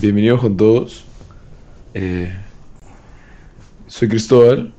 [0.00, 1.04] Bienvenidos con todos.
[1.92, 2.32] Eh,
[3.86, 4.74] soy Cristóbal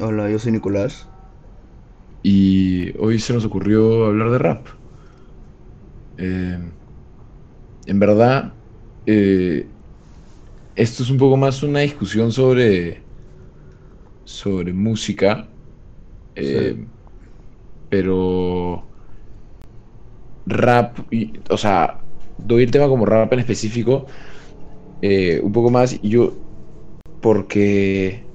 [0.00, 1.08] Hola, yo soy Nicolás.
[2.22, 4.66] y hoy se nos ocurrió hablar de rap.
[6.18, 6.58] Eh,
[7.86, 8.58] en verdad,
[9.06, 9.72] eh,
[10.74, 13.08] esto es un poco más una discusión sobre,
[14.24, 15.48] sobre música,
[16.36, 16.88] Sí.
[17.88, 18.90] pero
[20.46, 22.07] rap, y- o sea,
[22.38, 24.06] doy el tema como rap en específico,
[25.02, 26.34] eh, un poco más, y yo,
[27.20, 28.30] porque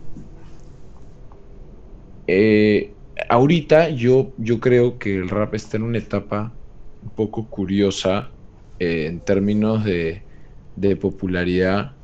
[2.28, 2.98] eh,
[3.30, 6.60] ahorita yo, yo creo que el rap está en una etapa
[7.02, 8.36] un poco curiosa
[8.80, 10.28] eh, en términos de,
[10.76, 11.98] de popularidad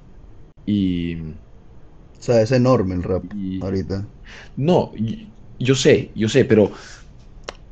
[0.66, 1.18] y,
[2.14, 4.12] O sea, es enorme el rap y- ahorita.
[4.56, 4.92] no,
[5.60, 6.72] yo sé, yo sé, pero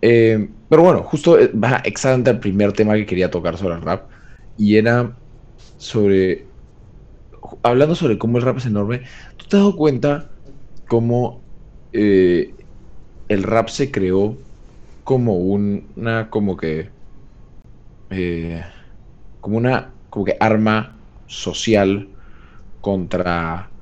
[0.02, 4.10] eh, pero bueno, justo va exactamente al primer tema que quería tocar sobre el rap
[4.58, 5.22] y era
[5.78, 6.54] sobre
[7.64, 9.00] hablando sobre cómo el rap es enorme,
[9.38, 10.32] ¿tú te has dado cuenta
[10.88, 11.46] cómo
[11.92, 12.56] eh,
[13.28, 14.40] el rap se creó
[15.04, 16.94] como un- una como que
[18.10, 18.64] eh,
[19.40, 22.16] como una como que arma social
[22.82, 23.74] contra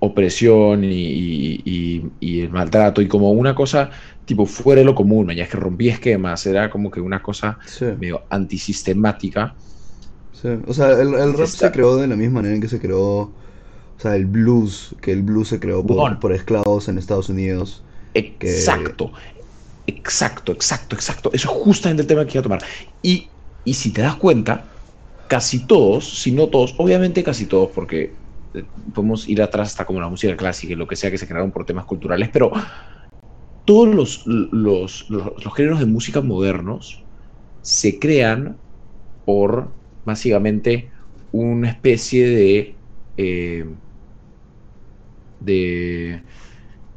[0.00, 3.90] opresión y, y- y- y el maltrato y como una cosa
[4.24, 7.58] tipo fuera de lo común, ya es que rompía esquemas, era como que una cosa
[7.66, 9.56] Sí, medio antisistemática.
[10.44, 10.62] Sí.
[10.66, 12.80] O sea, el, el rap Está- se creó de la misma manera en que se
[12.80, 13.32] creó, o
[13.98, 16.20] sea, el blues, que el blues se creó por, Bueno.
[16.20, 17.82] por esclavos en Estados Unidos.
[18.14, 19.12] Exacto,
[19.86, 21.30] exacto, exacto, exacto.
[21.32, 22.62] Eso es justamente el tema que iba a tomar.
[23.02, 23.32] Y,
[23.64, 24.72] y si te das cuenta,
[25.28, 28.20] casi todos, si no todos, obviamente casi todos, porque
[28.54, 31.26] eh, podemos ir atrás hasta como la música clásica y lo que sea que se
[31.28, 32.52] crearon por temas culturales, pero
[33.64, 37.06] todos los, los, los, los géneros de música modernos
[37.62, 38.62] se crean
[39.24, 40.92] por básicamente
[41.30, 42.82] una especie de
[43.16, 43.78] eh,
[45.38, 46.24] de,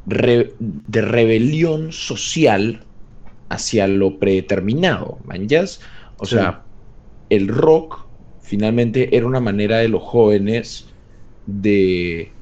[0.05, 2.89] re- de rebelión social
[3.49, 5.81] hacia lo predeterminado, ¿manjas?
[6.17, 6.37] O Sí.
[6.37, 6.69] sea,
[7.29, 8.09] el rock
[8.39, 10.95] finalmente era una manera de los jóvenes
[11.45, 12.39] de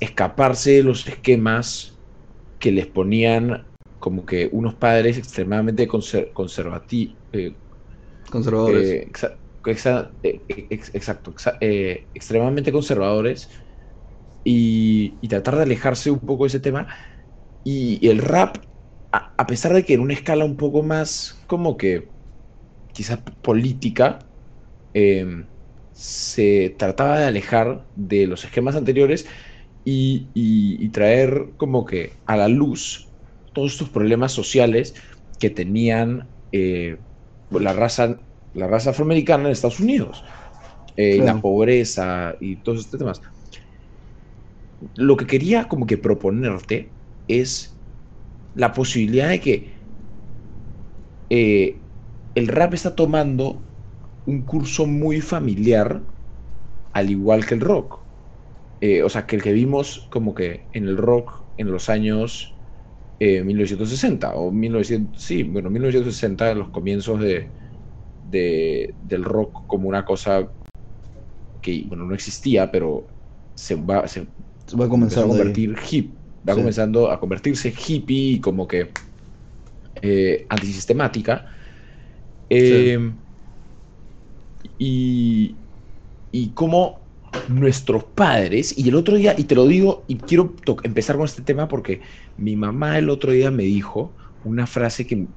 [0.00, 2.02] escaparse de los esquemas
[2.58, 3.68] que les ponían
[3.98, 7.18] como que unos padres extremadamente conservativos,
[8.32, 8.98] Conservadores.
[9.02, 9.12] eh,
[9.70, 13.50] exa- eh, ex- exacto, exa- eh, extremadamente conservadores
[14.44, 16.88] y, tratar de alejarse un poco de ese tema.
[17.64, 18.58] Y, el rap,
[19.12, 22.12] a, pesar de que en una escala un poco más como que
[22.94, 24.30] quizás política,
[24.94, 25.26] eh,
[25.92, 29.26] se trataba de alejar de los esquemas anteriores
[29.84, 33.14] y traer como que a la luz
[33.52, 34.94] todos estos problemas sociales
[35.38, 37.02] que tenían eh,
[37.50, 38.18] la raza,
[38.54, 40.24] la raza afroamericana en Estados Unidos.
[40.96, 43.22] Eh, y la pobreza y todos estos temas.
[44.96, 46.90] Lo que quería como que proponerte
[47.28, 47.74] es
[48.54, 49.70] la posibilidad de que
[51.30, 51.76] eh,
[52.34, 53.62] el rap está tomando
[54.26, 56.02] un curso muy familiar,
[56.92, 58.00] al igual que el rock.
[58.80, 62.52] Eh, o sea, que el que vimos como que en el rock en los años
[63.20, 67.48] eh, 1960 o 1900, sí, bueno, 1960, en los comienzos de,
[68.32, 70.50] de- del rock como una cosa
[71.60, 73.06] que, bueno, no existía, pero
[73.54, 74.28] se va, se
[74.74, 75.28] Va a ahí.
[75.28, 76.16] convertir hip,
[76.48, 76.60] va Sí.
[76.60, 78.88] comenzando a convertirse hippie y como que
[80.02, 81.46] eh, antisistemática.
[82.48, 82.98] Eh,
[84.78, 85.58] y,
[86.30, 87.08] y como
[87.48, 91.42] nuestros padres, y el otro día, y te lo digo, y quiero empezar con este
[91.42, 92.02] tema porque
[92.36, 95.28] mi mamá el otro día me dijo una frase que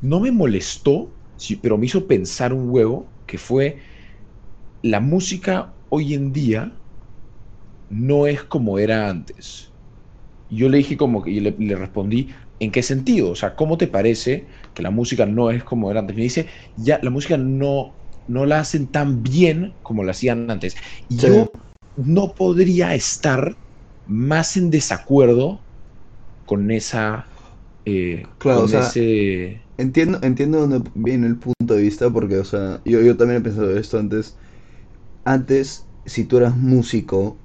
[0.00, 3.82] no me molestó, sí, pero me hizo pensar un huevo, que fue,
[4.82, 6.82] la música hoy en día
[7.88, 9.74] no es como era antes.
[10.48, 13.30] Yo le dije como que, y le, le respondí, ¿en qué sentido?
[13.32, 16.16] O sea, ¿cómo te parece que la música no es como era antes?
[16.16, 20.76] Me dice, ya, la música no, no la hacen tan bien como la hacían antes.
[21.08, 21.28] Y Sí.
[21.28, 21.54] yo
[21.96, 23.58] no podría estar
[24.06, 25.66] más en desacuerdo
[26.44, 27.28] con esa...
[27.86, 29.67] eh, Claro, con o sea, ese...
[29.78, 33.44] Entiendo, entiendo dónde viene el punto de vista, porque, o sea, yo, yo también he
[33.44, 34.36] pensado esto antes.
[35.24, 37.38] Antes, si tú eras músico,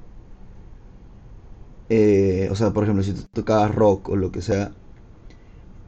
[1.90, 4.74] eh, o sea, por ejemplo, si tú tocabas rock o lo que sea,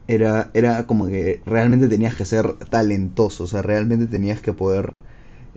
[0.06, 4.92] era, era como que realmente tenías que ser talentoso, o sea, realmente tenías que poder,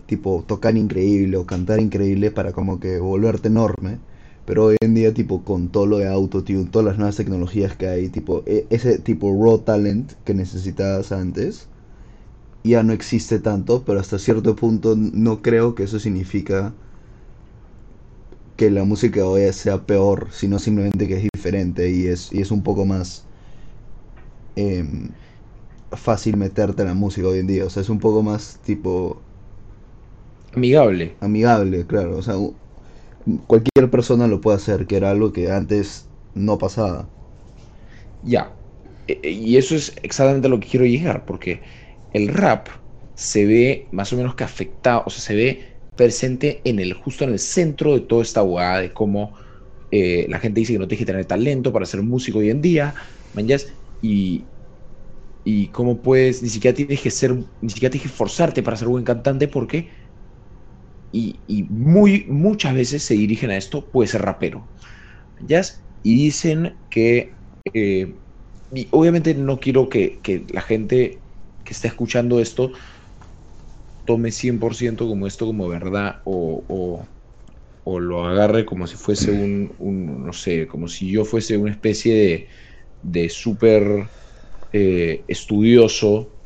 [0.06, 4.00] tipo, tocar increíble o cantar increíble para como que volverte enorme.
[4.46, 7.88] Pero hoy en día, tipo, con todo lo de autotune, todas las nuevas tecnologías que
[7.88, 11.68] hay, tipo, e- ese tipo raw talent que necesitabas antes,
[12.64, 16.74] ya no existe tanto, pero hasta cierto punto no creo que eso significa
[18.56, 22.50] que la música hoy sea peor, sino simplemente que es diferente y es, y es
[22.50, 23.24] un poco más
[24.56, 25.10] em,
[25.92, 27.66] fácil meterte en la música hoy en día.
[27.66, 29.22] O sea, es un poco más tipo...
[30.54, 31.16] Amigable.
[31.20, 32.16] Amigable, claro.
[32.18, 32.34] O sea,
[33.46, 37.08] cualquier persona lo puede hacer, que era algo que antes no pasaba.
[38.22, 38.52] Ya.
[39.08, 41.62] E, e, y eso es exactamente a lo que quiero llegar, porque
[42.12, 42.68] el rap
[43.14, 45.64] se ve más o menos que afectado, o sea, se ve
[45.96, 49.34] presente en el, justo en el centro de toda esta abogada de cómo
[49.90, 52.62] eh, la gente dice que no tienes que tener talento para ser músico hoy en
[52.62, 52.94] día,
[54.02, 54.44] y,
[55.44, 58.88] y cómo puedes, ni siquiera tienes que ser, ni siquiera tienes que forzarte para ser
[58.88, 59.90] buen cantante porque,
[61.12, 64.72] y, y muy, muchas veces se dirigen a esto, puede ser rapero,
[65.40, 65.62] ¿ya?
[66.02, 67.34] Y dicen que,
[67.74, 68.22] eh,
[68.72, 71.24] y obviamente no quiero que, que la gente
[71.64, 72.72] que está escuchando esto
[74.04, 77.08] tome 100% como esto como verdad o, o,
[77.84, 81.72] o, lo agarre como si fuese un, un, no sé, como si yo fuese una
[81.72, 82.48] especie de,
[83.02, 84.10] de súper
[84.72, 86.36] eh, estudioso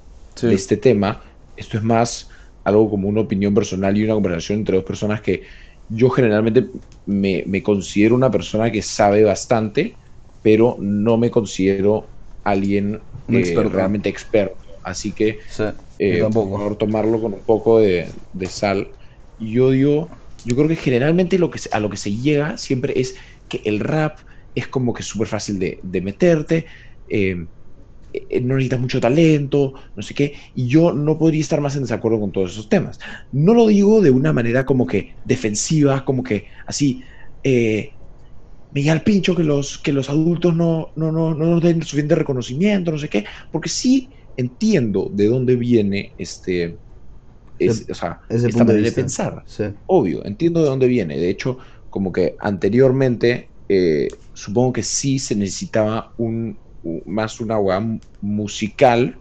[0.41, 1.25] de este tema.
[1.57, 2.31] Esto es más
[2.65, 5.43] algo como una opinión personal y una conversación entre dos personas que
[5.89, 6.67] yo generalmente
[7.07, 9.97] me, me considero una persona que sabe bastante,
[10.43, 12.07] pero no me considero
[12.43, 14.57] alguien eh, realmente experto.
[14.83, 15.39] Así que
[15.99, 18.89] eh, por favor tomarlo con un poco de, de, sal.
[19.39, 20.11] Yo digo,
[20.45, 23.15] yo creo que generalmente lo que a lo que se llega siempre es
[23.49, 24.19] que el rap
[24.55, 26.67] es como que súper fácil de, de meterte.
[27.09, 27.47] Eh,
[28.43, 32.21] no necesitas mucho talento, no sé qué, y yo no podría estar más en desacuerdo
[32.21, 32.99] con todos esos temas.
[33.33, 37.03] No lo digo de una manera como que defensiva, como que así,
[37.43, 37.93] eh,
[38.71, 41.83] me llega al pincho que los, que los adultos no, no, no, no nos den
[41.83, 46.79] suficiente reconocimiento, no sé qué, porque sí entiendo de dónde viene este,
[47.61, 49.45] o sea, esta manera de, pensar.
[49.87, 51.19] Obvio, entiendo de dónde viene.
[51.19, 51.59] De hecho,
[51.89, 56.59] como que anteriormente, eh, supongo que sí se necesitaba un,
[57.07, 57.83] más una weá
[58.21, 59.19] musical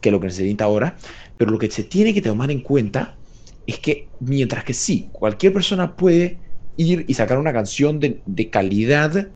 [0.00, 0.96] que lo que se necesita ahora,
[1.36, 3.18] pero lo que se tiene que tomar en cuenta
[3.66, 6.40] es que mientras que sí, cualquier persona puede
[6.76, 9.28] ir y sacar una canción de, calidad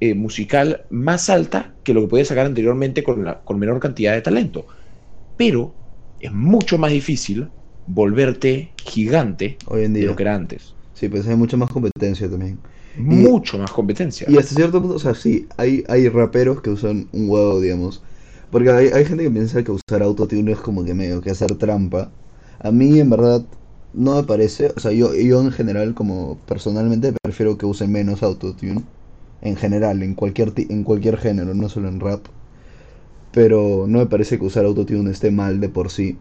[0.00, 4.12] eh, musical más alta que lo que podía sacar anteriormente con, la, con menor cantidad
[4.12, 4.66] de talento.
[5.36, 5.74] Pero
[6.20, 7.50] es mucho más difícil
[7.86, 10.02] volverte gigante Hoy en día.
[10.02, 10.74] de lo que era antes.
[10.92, 12.60] Sí, pues hay mucha más competencia también
[12.98, 14.26] mucho más competencia.
[14.30, 18.02] Y hasta cierto punto, o sea, sí, hay, hay raperos que usan un huevo, digamos.
[18.50, 21.54] Porque hay, hay gente que piensa que usar autotune es como que medio que hacer
[21.56, 22.10] trampa.
[22.60, 23.44] A mí, en verdad,
[23.94, 24.72] no me parece.
[24.76, 28.84] O sea, yo, yo en general, como personalmente, prefiero que usen menos autotune.
[29.42, 32.26] En general, en cualquier, en cualquier género, no solo en rap.
[33.32, 36.18] Pero no me parece que usar autotune esté mal de por sí.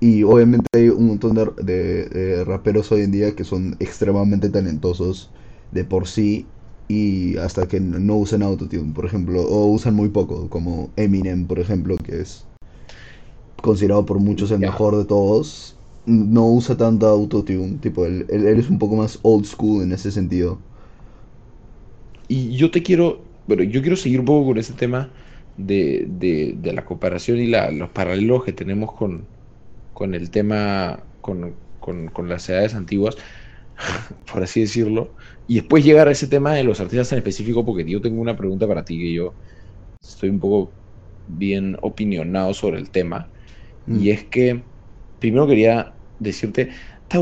[0.00, 5.30] Y obviamente hay un montón de, de raperos hoy en día que son extremadamente talentosos
[5.74, 6.46] de por sí
[6.88, 11.58] y hasta que no usen autotune, por ejemplo, o usan muy poco, como Eminem, por
[11.58, 12.44] ejemplo, que es
[13.60, 15.76] considerado por muchos el mejor de todos,
[16.06, 20.12] no usa tanto autotune, tipo, él, él, es un poco más old school en ese
[20.12, 20.58] sentido.
[22.28, 25.08] Y yo te quiero, pero yo quiero seguir un poco con ese tema
[25.56, 29.26] de, de, de la comparación y la, los paralelos que tenemos con,
[29.94, 33.16] con el tema, con, con, con las edades antiguas
[34.32, 35.14] por así decirlo,
[35.46, 38.36] y después llegar a ese tema de los artistas en específico, porque yo tengo una
[38.36, 39.36] pregunta para ti que yo
[40.00, 40.76] estoy un poco
[41.26, 43.30] bien opinionado sobre el tema,
[43.86, 44.08] y mm.
[44.08, 44.64] es que
[45.18, 46.70] primero quería decirte,
[47.08, 47.18] ¿te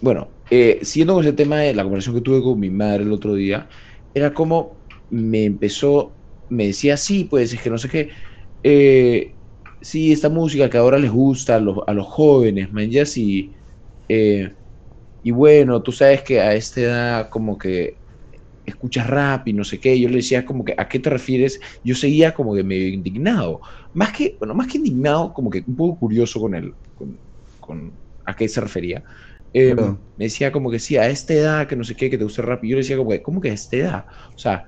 [0.00, 3.12] Bueno, eh, siguiendo con ese tema de la conversación que tuve con mi madre el
[3.12, 3.68] otro día,
[4.14, 4.78] era como
[5.10, 6.18] me empezó,
[6.48, 8.10] me decía, sí, pues es que no sé qué,
[8.62, 9.38] eh,
[9.80, 13.54] sí, esta música que ahora les gusta a los, a los jóvenes, man, ya sí,
[14.08, 14.54] eh,
[15.28, 17.98] y bueno, tú sabes que a esta edad como que
[18.64, 21.60] escuchas rap y no sé qué, yo le decía como que, ¿a qué te refieres?
[21.84, 23.60] Yo seguía como que medio indignado,
[23.92, 26.72] más que, bueno, más que indignado, como que un poco curioso con él,
[27.60, 29.04] con, a qué se refería.
[29.52, 32.24] Eh, me decía como que sí, a esta edad, que no sé qué, que te
[32.24, 34.06] gusta rap, y yo le decía como que, ¿cómo que a esta edad?
[34.34, 34.64] O sea,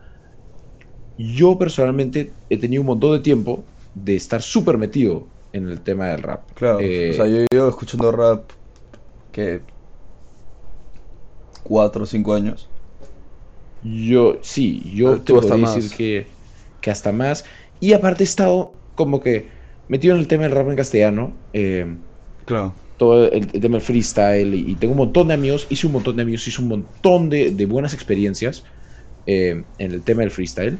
[1.16, 3.64] yo personalmente he tenido un montón de tiempo
[3.94, 6.52] de estar súper metido en el tema del rap.
[6.52, 8.50] Claro, o eh, sea, yo llevo escuchando rap
[9.32, 9.62] que
[11.62, 12.68] cuatro o cinco años.
[13.82, 16.26] Yo, sí, yo ah, te puedo decir que,
[16.80, 17.44] que, hasta más.
[17.80, 19.48] Y aparte he estado como que
[19.88, 21.32] metido en el tema del rap en castellano.
[21.52, 21.86] Eh,
[22.44, 22.74] claro.
[22.98, 24.54] Todo el, tema del freestyle.
[24.54, 27.50] Y, tengo un montón de amigos, hice un montón de amigos, hice un montón de,
[27.50, 28.62] de buenas experiencias
[29.26, 30.78] eh, en el tema del freestyle.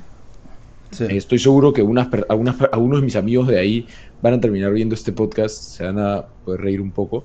[0.91, 1.05] Sí.
[1.05, 3.87] Eh, Estoy seguro que unas, algunas, per- algunos de mis amigos de ahí
[4.21, 7.25] van a terminar viendo este podcast, se van a poder reír un poco,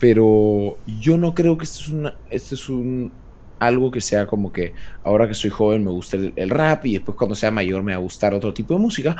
[0.00, 3.24] pero yo no creo que esto es, una, esto es un,
[3.60, 6.94] algo que sea como que ahora que soy joven me gusta el, el rap y
[6.94, 9.16] después cuando sea mayor me va a gustar otro tipo de música,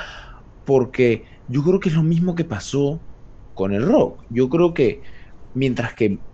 [0.65, 3.07] porque yo creo que es lo mismo que pasó
[3.55, 4.25] con el rock.
[4.31, 5.03] Yo creo que
[5.55, 6.25] mientras que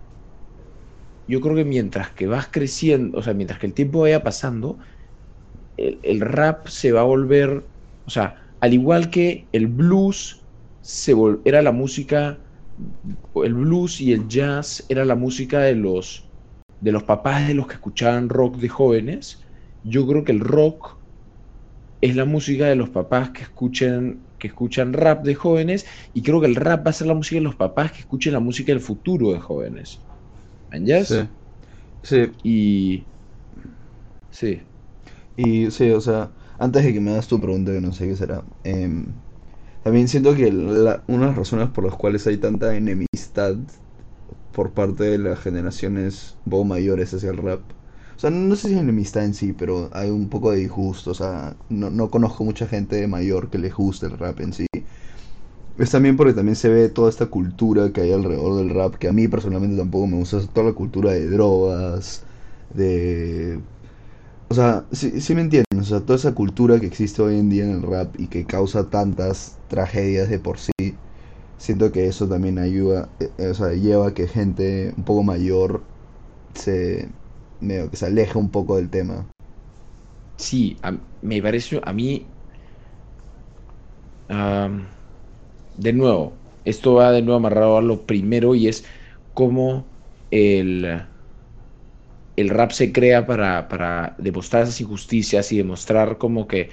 [1.25, 4.77] yo creo que mientras que vas creciendo, o sea, mientras que el tiempo vaya pasando,
[5.77, 7.69] el, el rap se va a volver,
[8.05, 10.47] o sea, al igual que el blues
[10.81, 12.46] se vol- era la música,
[13.43, 16.33] el blues y el jazz era la música de los,
[16.79, 19.41] de los papás de los que escuchaban rock de jóvenes,
[19.83, 20.99] yo creo que el rock
[22.01, 26.39] es la música de los papás que escuchen que escuchan rap de jóvenes y creo
[26.39, 28.71] que el rap va a ser la música de los papás que escuchen la música
[28.71, 30.05] del futuro de jóvenes.
[30.71, 31.13] ¿Entiendes?
[31.13, 31.29] Sí.
[32.03, 33.09] Sí, Y
[34.29, 34.67] sí,
[35.35, 38.15] Y sí, o sea, antes de que me hagas tu pregunta, que no sé qué
[38.15, 39.21] será, em,
[39.87, 43.55] también siento que la- una de las razones por las cuales hay tanta enemistad
[44.51, 47.61] por parte de las generaciones un mayores hacia el rap,
[48.15, 51.11] o sea, no sé si es enemistad en sí, pero hay un poco de disgusto,
[51.11, 54.65] o sea, no, no conozco mucha gente mayor que le guste el rap en sí.
[55.77, 59.07] Es también porque también se ve toda esta cultura que hay alrededor del rap, que
[59.09, 62.23] a mí personalmente tampoco me gusta, toda la cultura de drogas,
[62.73, 63.59] de
[64.49, 67.49] o sea, sí, sí me entienden, o sea, toda esa cultura que existe hoy en
[67.49, 70.71] día en el rap y que causa tantas tragedias de por sí,
[71.57, 75.81] siento que eso también ayuda, eh, o sea, lleva a que gente un poco mayor
[76.55, 77.09] se,
[77.61, 79.25] medio que se aleje un poco del tema.
[80.37, 80.79] sí,
[81.21, 82.37] me parece a mí,
[85.73, 86.33] de nuevo,
[86.65, 88.85] esto va de nuevo amarrado a lo primero y es
[89.33, 89.85] cómo
[90.31, 90.85] el,
[92.37, 96.69] el rap se crea para, para demostrar esas injusticias y demostrar como que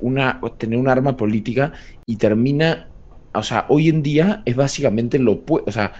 [0.00, 1.72] una, tener un arma política
[2.06, 2.92] y termina,
[3.34, 5.94] o sea, hoy en día es básicamente lo opuesto, o sea,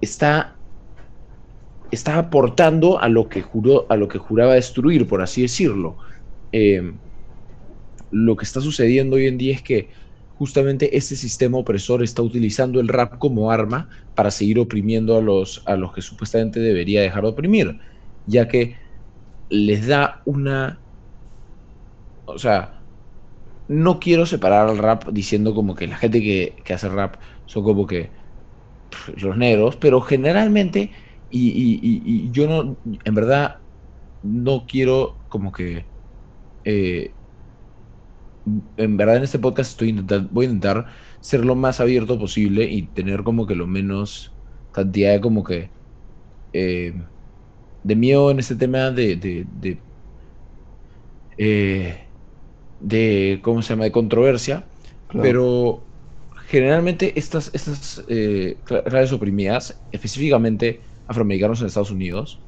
[0.00, 0.60] está,
[1.90, 5.98] está aportando a lo que juró, a lo que juraba destruir, por así decirlo.
[6.52, 6.82] Eh,
[8.10, 9.90] lo que está sucediendo hoy en día es que
[10.42, 15.62] justamente este sistema opresor está utilizando el rap como arma para seguir oprimiendo a los,
[15.66, 17.78] a los que supuestamente debería dejar de oprimir,
[18.26, 18.76] ya que
[19.50, 20.82] les da una...
[22.24, 22.84] O sea,
[23.68, 27.64] no quiero separar al rap diciendo como que la gente que, que hace rap son
[27.64, 28.14] como que
[29.16, 30.92] los negros, pero generalmente,
[31.30, 33.62] y yo no, en verdad,
[34.22, 35.90] no quiero como que...
[36.64, 37.16] eh,
[38.76, 40.86] en verdad en este podcast estoy intentando, voy a intentar
[41.20, 44.38] ser lo más abierto posible y tener como que lo menos
[44.72, 45.74] cantidad de como que
[46.52, 46.94] eh,
[47.82, 49.86] de miedo en este tema de de, de,
[51.36, 52.08] eh,
[52.78, 54.70] de cómo se llama de controversia
[55.06, 55.38] Claro.
[55.38, 55.90] pero
[56.48, 62.46] generalmente estas estas eh, cla- clases oprimidas específicamente afroamericanos en Estados Unidos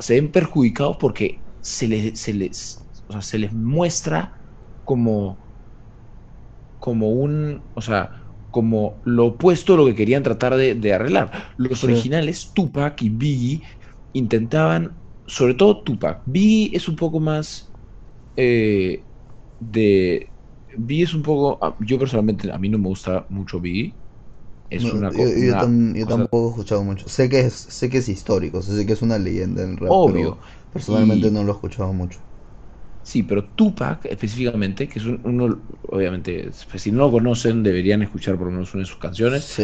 [0.00, 4.43] se ven perjudicados porque se les, se les, o sea, se les muestra
[4.84, 5.42] como,
[6.78, 8.12] como un, o sea,
[8.50, 11.52] como lo opuesto a lo que querían tratar de, de arreglar.
[11.56, 11.84] Los Sí.
[11.84, 13.66] originales, Tupac y Biggie,
[14.12, 17.74] intentaban, sobre todo Tupac, Biggie es un poco más
[18.36, 19.08] eh,
[19.58, 20.32] de...
[20.78, 23.98] Biggie es un poco, ah, yo personalmente, a mí no me gusta mucho Biggie.
[24.70, 27.08] Es No, una, yo, yo una tam- yo cosa tampoco he escuchado mucho.
[27.08, 29.98] Sé que es, sé que es histórico, sé que es una leyenda en el rap,
[29.98, 30.00] obvio.
[30.04, 32.23] pero personalmente Y- no lo he escuchado mucho.
[33.06, 38.02] Sí, pero Tupac específicamente, que es un- uno, obviamente, pues, si no lo conocen, deberían
[38.02, 39.44] escuchar por lo menos una de sus canciones.
[39.44, 39.62] Sí,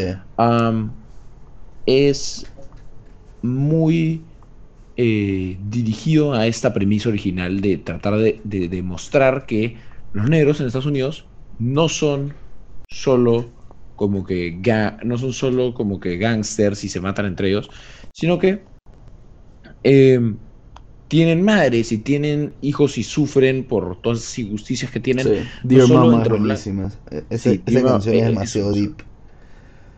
[1.87, 2.47] es
[3.43, 4.33] muy
[4.97, 9.79] eh, dirigido a esta premisa original de tratar de, de demostrar que
[10.13, 12.35] los negros en Estados Unidos no son
[12.89, 13.57] solo
[13.97, 17.71] como que ga- no son solo como que gangsters y se matan entre ellos,
[18.13, 18.71] sino que
[19.83, 20.50] em,
[21.11, 25.33] tienen madres y tienen hijos y sufren por todas las injusticias que tienen.
[25.33, 25.53] sí.
[25.63, 26.91] Dear solo Mama es buenísima.
[27.11, 29.03] E- ese- Sí, esa Dear canción eh, es eh, demasiado deep.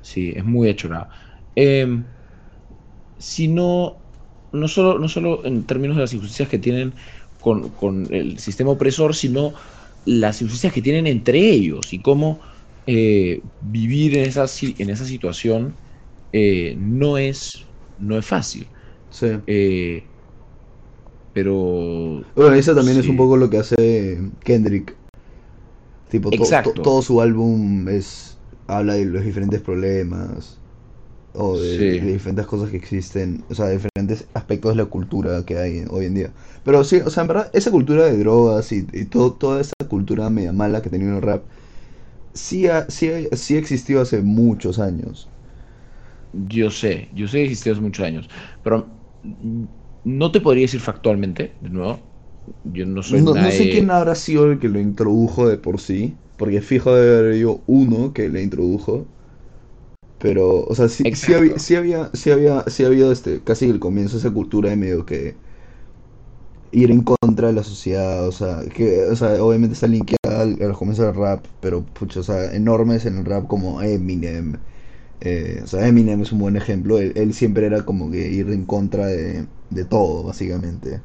[0.01, 1.09] Sí, es muy achorada.
[1.55, 1.87] Eh,
[3.17, 4.07] sino,
[4.53, 6.95] no solo, no solo en términos de las injusticias que tienen
[7.41, 9.55] con, con el sistema opresor, sino
[10.05, 12.43] las injusticias que tienen entre ellos y cómo
[12.87, 14.47] eh, vivir en esa,
[14.79, 15.79] en esa situación
[16.33, 17.67] eh, no, es,
[17.97, 18.73] no es fácil.
[19.11, 19.29] Sí.
[21.35, 24.95] Pero Bueno, eso también es un poco lo que hace Kendrick.
[26.11, 26.83] Tipo, to- to- Exacto.
[26.83, 28.37] todo su álbum es
[28.69, 30.59] habla de los diferentes problemas.
[31.35, 31.99] o de, Sí.
[32.05, 35.83] de diferentes cosas que existen, o sea, de diferentes aspectos de la cultura que hay
[35.89, 36.31] hoy en día.
[36.63, 39.73] Pero sí, o sea, en verdad, esa cultura de drogas y, y todo, toda esa
[39.89, 41.43] cultura media mala que tenía el rap,
[42.35, 45.27] sí, ha, sí, ha- sí existió hace muchos años.
[46.49, 48.29] Yo sé, yo sé que existió hace muchos años,
[48.63, 48.89] pero
[50.05, 52.01] no te podría decir factualmente, de nuevo.
[52.65, 55.57] Yo no soy No, no sé nadie- quién habrá sido el que lo introdujo de
[55.59, 59.07] por sí, porque fijo de haber habido uno que le introdujo.
[60.19, 63.81] Pero, o sea, sí, sí había, sí había, sí había, sí había este, casi el
[63.81, 65.37] comienzo esa cultura de medio que
[66.71, 70.55] ir en contra de la sociedad, o sea, que, o sea, obviamente está linkeada al,
[70.63, 74.59] a los comienzos del rap, pero, pucha, o sea, enormes en el rap como Eminem,
[75.21, 78.51] eh, o sea, Eminem es un buen ejemplo, él, él siempre era como que ir
[78.51, 81.05] en contra de, de todo, básicamente.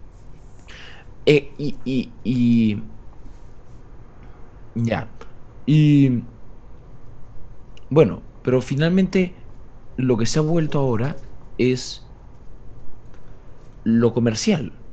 [1.25, 2.97] Eh, y, y, y-
[4.75, 5.17] Ya.
[5.65, 6.23] Y.
[7.89, 9.49] Bueno, pero finalmente
[9.95, 11.21] lo que se ha vuelto ahora
[11.57, 12.11] es
[13.83, 14.83] lo comercial.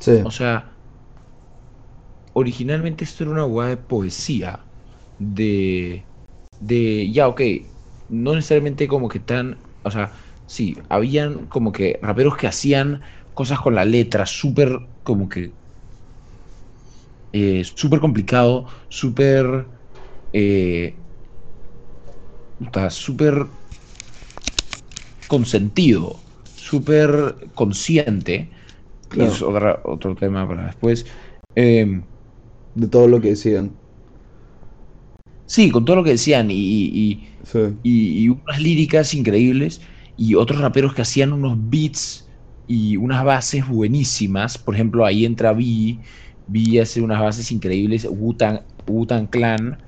[0.00, 0.80] Sí, O sea,
[2.32, 4.68] originalmente esto era una hueá de poesía.
[5.18, 6.08] De.
[6.58, 7.10] De.
[7.12, 7.40] Ya, ok.
[8.08, 9.62] No necesariamente como que tan.
[9.82, 10.12] O sea,
[10.52, 13.02] sí, habían como que raperos que hacían
[13.34, 15.56] cosas con la letra, súper como que.
[17.32, 19.68] eh, súper complicado, súper.
[20.32, 21.02] eh,
[22.90, 23.34] súper
[25.26, 28.52] consentido, súper consciente.
[29.12, 29.32] Y Claro.
[29.32, 31.06] es otra- otro tema para después.
[31.54, 32.08] Em,
[32.74, 33.80] de todo lo que decían.
[35.46, 37.58] Sí, con todo lo que decían y, y- Sí.
[37.82, 39.82] y- y unas líricas increíbles
[40.24, 42.28] y otros raperos que hacían unos beats
[42.64, 44.56] y unas bases buenísimas.
[44.56, 46.04] Por ejemplo, ahí entra Vi,
[46.46, 48.06] Vi hace unas bases increíbles.
[48.08, 49.82] Wu-Tang Clan,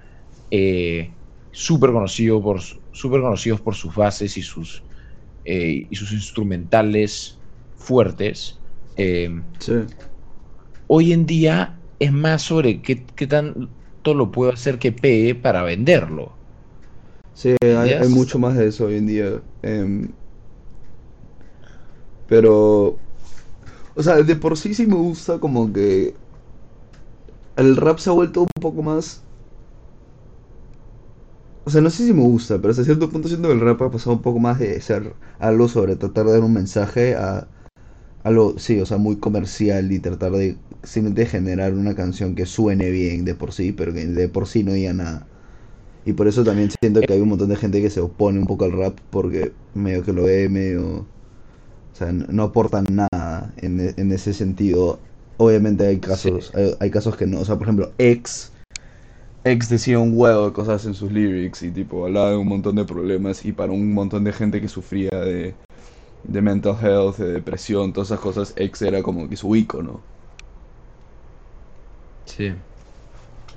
[0.51, 1.15] eh,
[1.53, 4.83] súper conocido por, su- súper conocidos por sus bases y sus,
[5.45, 7.39] eh, y sus instrumentales
[7.77, 8.61] fuertes.
[8.97, 9.75] Eh, Sí.
[10.89, 15.63] hoy en día es más sobre qué, qué tanto lo puedo hacer que pegue para
[15.63, 16.41] venderlo.
[17.35, 19.43] Sí, hay, mucho más de eso hoy en día.
[19.63, 20.09] em,
[22.35, 22.97] pero,
[23.95, 26.15] o sea, de por sí sí me gusta como que
[27.55, 29.21] el rap se ha vuelto un poco más...
[31.65, 33.81] O sea, no sé si me gusta, pero hasta cierto punto siento que el rap
[33.83, 37.47] ha pasado un poco más de ser algo sobre tratar de dar un mensaje a
[38.25, 42.91] algo, sí, o sea, muy comercial y tratar de simplemente generar una canción que suene
[42.91, 45.25] bien de por sí, pero que de por sí no diga nada.
[46.05, 48.47] Y por eso también siento que hay un montón de gente que se opone un
[48.47, 51.07] poco al rap porque medio que lo ve medio...
[51.95, 55.01] O sea, no aportan nada en, e- en ese sentido.
[55.39, 57.41] Obviamente hay casos, hay, hay casos que no.
[57.41, 58.53] O sea, por ejemplo, X.
[59.45, 62.77] X decía un huevo de cosas en sus lyrics y tipo hablaba de un montón
[62.77, 65.55] de problemas y para un montón de gente que sufría de,
[66.25, 70.01] de mental health, de depresión, todas esas cosas, X era como que su ícono.
[72.27, 72.55] Sí.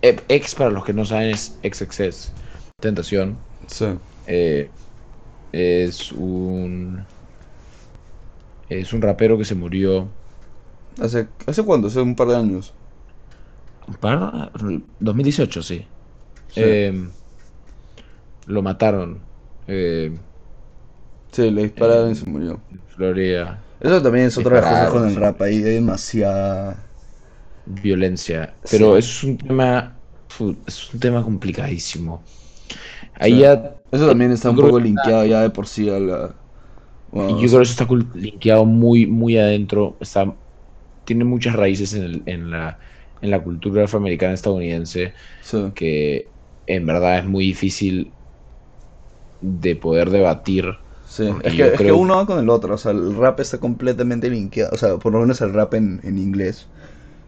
[0.01, 2.31] E- X, para los que no saben, es XXS.
[2.79, 3.37] Tentación.
[3.67, 3.85] Sí.
[4.25, 4.71] Eh,
[5.51, 7.07] es un.
[8.69, 10.17] Es un rapero que se murió.
[10.99, 11.87] ¿Hace, ¿Hace cuánto?
[11.87, 12.75] Hace un par de años.
[14.01, 14.51] ¿Para?
[14.99, 15.87] 2018, sí.
[16.47, 16.61] Sí.
[16.61, 17.09] Eh,
[18.45, 19.29] lo mataron.
[19.67, 20.17] eh,
[21.31, 22.61] Sí, le dispararon Eh, y se murió.
[22.87, 23.63] Florida.
[23.79, 26.83] Eso también es otra de las cosas con el rap, ahí hay demasiada...
[27.65, 28.57] Violencia.
[28.69, 28.99] Pero Sí.
[28.99, 30.01] es un tema.
[30.65, 32.23] Es un tema complicadísimo.
[33.15, 33.75] Ahí ya.
[33.91, 36.35] Eso también está un poco linkeado ya de por sí a la...
[37.07, 39.97] bueno, Y o yo creo sea, que eso está cul- linkeado muy, muy adentro.
[40.01, 40.37] Está,
[41.05, 42.79] tiene muchas raíces en, el- en la,
[43.21, 45.57] en la cultura afroamericana estadounidense sí.
[45.73, 46.35] que
[46.67, 48.17] en verdad es muy difícil
[49.39, 50.65] de poder debatir.
[51.01, 54.71] Sí, es que, uno va con el otro, o sea, el rap está completamente linkeado,
[54.73, 56.69] o sea, por lo menos el rap en, en inglés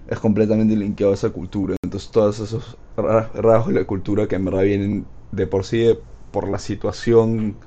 [0.07, 4.35] es completamente linkeado a esa cultura, entonces todos esos ra- rasgos de la cultura que
[4.35, 7.61] en verdad vienen de por sí de- por la situación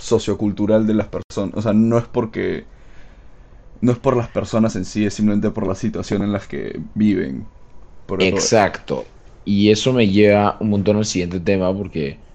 [0.00, 2.70] sociocultural de las personas, o sea, no es porque
[3.80, 6.80] no es por las personas en sí, es simplemente por la situación en las que
[6.94, 7.52] viven.
[8.06, 9.14] Por Exacto.
[9.44, 12.26] Y eso me lleva un montón al siguiente tema porque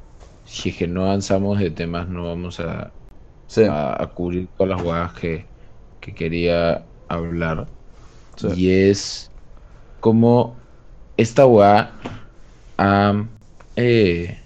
[0.43, 2.97] si es que no avanzamos de temas no vamos a,
[3.47, 5.51] Sí, a, a cubrir todas las huevas que,
[5.99, 7.73] que quería hablar.
[8.37, 9.33] sí, Y es
[9.99, 10.67] como
[11.17, 11.99] esta hueá
[12.77, 13.29] ha,
[13.75, 14.44] eh,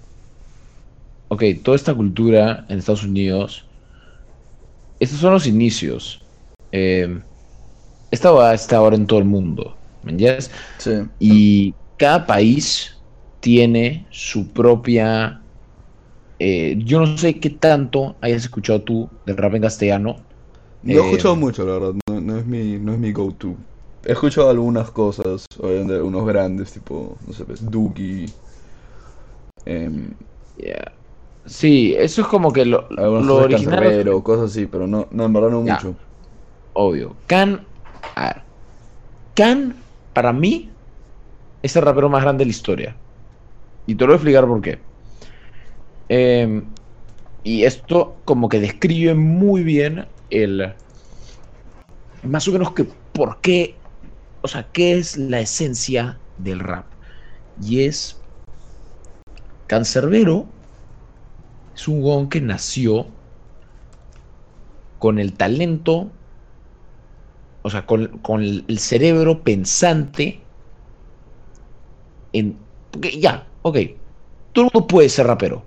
[1.30, 3.70] ok, toda esta cultura en Estados Unidos,
[5.00, 6.30] estos son los inicios.
[6.72, 7.24] Eh,
[8.12, 10.52] esta hueá está ahora en todo el mundo, ¿me entiendes?
[10.80, 13.06] sí, Y cada país
[13.40, 15.46] tiene su propia
[16.40, 20.28] eh, yo no sé qué tanto hayas escuchado tú del rap en castellano.
[20.82, 21.94] No he Eh, escuchado mucho, la verdad.
[22.10, 23.58] No, no es mi, no es mi go-to.
[24.04, 28.26] He escuchado algunas cosas, obviamente unos grandes, tipo, no sé, pues, Duki.
[29.66, 30.18] em,
[30.56, 30.99] yeah.
[31.50, 34.22] Sí, eso es como que lo, original.
[34.22, 35.76] Cosas así, pero no, no, en verdad no Ya.
[35.76, 35.96] mucho.
[36.74, 37.16] Obvio.
[37.26, 37.66] Can.
[38.16, 38.42] A ver.
[39.34, 39.76] Can,
[40.14, 40.70] para mí,
[41.64, 42.96] es el rapero más grande de la historia.
[43.88, 44.80] Y te lo voy a explicar por qué.
[46.10, 46.62] Eh,
[47.44, 50.74] y esto como que describe muy bien el...
[52.22, 53.76] Más o menos que por qué...
[54.42, 56.86] O sea, qué es la esencia del rap.
[57.60, 58.22] Y es...
[59.66, 60.48] Cancerbero
[61.80, 63.08] es un gon que nació
[64.98, 66.12] con el talento
[67.62, 70.40] o sea, con, con el, cerebro pensante
[72.34, 72.58] en...
[73.20, 73.78] ya, ok,
[74.54, 75.64] todo el mundo puede ser rapero,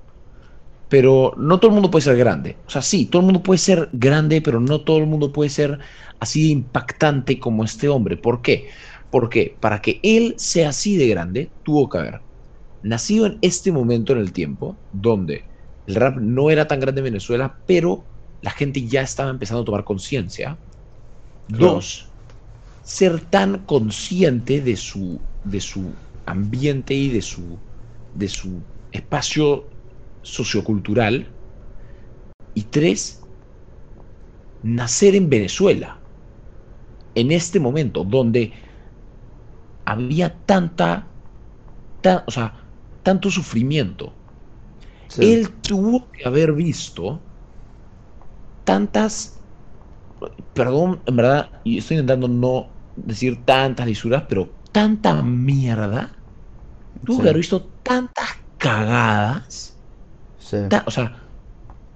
[0.89, 2.57] pero no todo el mundo puede ser grande.
[2.67, 5.51] O sea, sí, todo el mundo puede ser grande, pero no todo el mundo puede
[5.51, 5.79] ser
[6.21, 8.17] así de impactante como este hombre.
[8.17, 8.69] ¿Por qué?
[9.11, 12.21] Porque para que él sea así de grande, tuvo que haber
[12.83, 15.52] nacido en este momento en el tiempo, donde
[15.87, 18.09] el rap no era tan grande en Venezuela, pero
[18.41, 20.61] la gente ya estaba empezando a tomar conciencia.
[21.53, 21.79] Claro.
[21.79, 22.17] Dos,
[22.83, 27.63] ser tan consciente de su, de su ambiente y de su,
[28.13, 29.71] de su espacio
[30.23, 31.37] sociocultural.
[32.55, 33.21] Y tres,
[34.63, 36.03] nacer en Venezuela,
[37.15, 38.55] en este momento, donde
[39.85, 41.17] había tanta,
[42.03, 44.22] ta- o sea, tanto sufrimiento.
[45.15, 45.33] Sí.
[45.33, 47.29] Él tuvo que haber visto
[48.65, 49.43] tantas,
[50.53, 56.25] perdón, en verdad, y estoy intentando no decir tantas lisuras, pero tanta mierda.
[57.05, 57.23] Tuvo Sí.
[57.23, 59.83] que haber visto tantas cagadas,
[60.37, 60.59] Sí.
[60.69, 61.31] ta- o sea,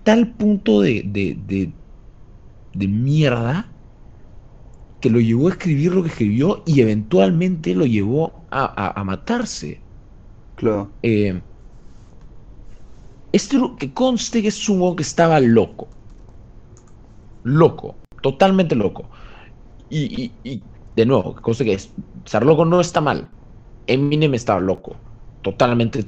[0.02, 1.74] tal punto de, de, de,
[2.74, 3.74] de mierda
[5.00, 9.04] que lo llevó a escribir lo que escribió y eventualmente lo llevó a, a- a
[9.04, 9.86] matarse.
[10.54, 10.92] Claro.
[11.02, 11.42] Eh,
[13.32, 15.88] este que conste que es un huevón que estaba loco.
[17.44, 19.08] Loco, totalmente loco.
[19.88, 20.62] Y, y- y,
[20.94, 21.90] de nuevo, que conste que es,
[22.24, 23.28] estar loco no está mal.
[23.86, 24.96] Eminem estaba loco.
[25.42, 26.06] Totalmente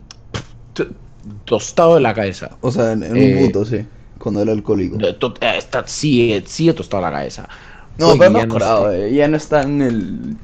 [1.44, 2.57] tostado de la cabeza.
[2.61, 3.87] O sea, en, en Eh, un punto, sí.
[4.18, 4.96] Cuando era alcohólico.
[5.00, 5.16] Eh,
[5.59, 7.48] Está, sigue, sigue tostado la cabeza.
[7.98, 10.37] No, Oye, pero ya está- eh, ya no está en el,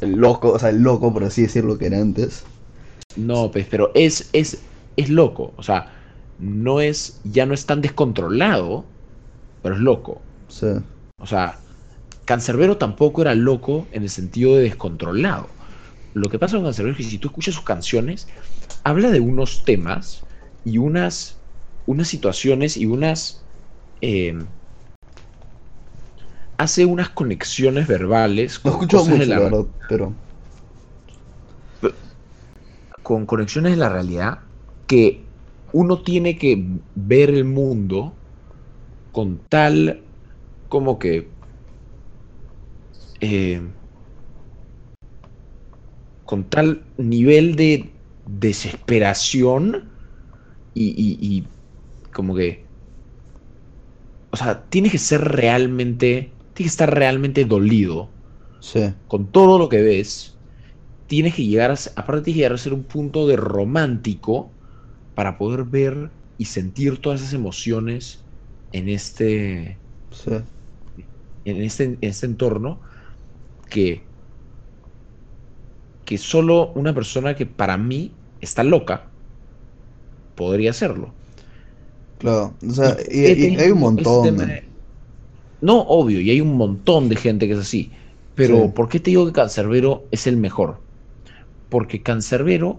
[0.00, 2.44] el loco, o sea, el loco, por así decirlo, que era antes.
[3.16, 4.58] No, pues, pero es, es,
[4.96, 5.52] es loco.
[5.56, 5.92] O sea,
[6.38, 8.84] no es, ya no es tan descontrolado,
[9.62, 10.22] pero es loco.
[10.48, 10.68] Sí.
[11.20, 11.58] O sea,
[12.24, 15.48] Cancerbero tampoco era loco en el sentido de descontrolado.
[16.14, 18.28] Lo que pasa con Cancerbero es que si tú escuchas sus canciones,
[18.84, 20.24] habla de unos temas
[20.64, 21.36] y unas,
[21.86, 23.42] unas situaciones y unas...
[24.00, 24.38] eh,
[26.58, 30.14] hace unas conexiones verbales No con escucho cosas mucho, de la la, verdad, pero.
[33.02, 34.40] con conexiones de la realidad
[34.86, 35.27] que
[35.72, 38.22] uno tiene que ver el mundo
[39.12, 40.12] con tal
[40.68, 41.38] como que
[43.20, 43.60] eh,
[46.24, 49.98] con tal nivel de desesperación
[50.74, 51.52] y, y- y
[52.12, 52.72] como que
[54.30, 58.16] o sea tienes que ser realmente tienes que estar realmente dolido
[58.60, 58.80] Sí.
[59.06, 60.40] con todo lo que ves,
[61.06, 64.57] tienes que llegar a, aparte tienes que llegar a ser un punto de romántico
[65.18, 68.20] para poder ver y sentir todas esas emociones
[68.70, 69.76] en este,
[70.12, 70.30] Sí.
[71.44, 72.78] en este, en este entorno
[73.68, 74.00] que,
[76.04, 79.06] que solo una persona que para mí está loca
[80.36, 81.12] podría hacerlo.
[82.20, 82.54] Claro.
[82.64, 84.36] O sea, y, tenido hay un montón.
[84.36, 84.62] de-
[85.60, 87.90] No, obvio, y hay un montón de gente que es así.
[88.36, 88.68] Pero, Sí.
[88.72, 90.76] ¿por qué te digo que Cancerbero es el mejor?
[91.70, 92.78] Porque Cancerbero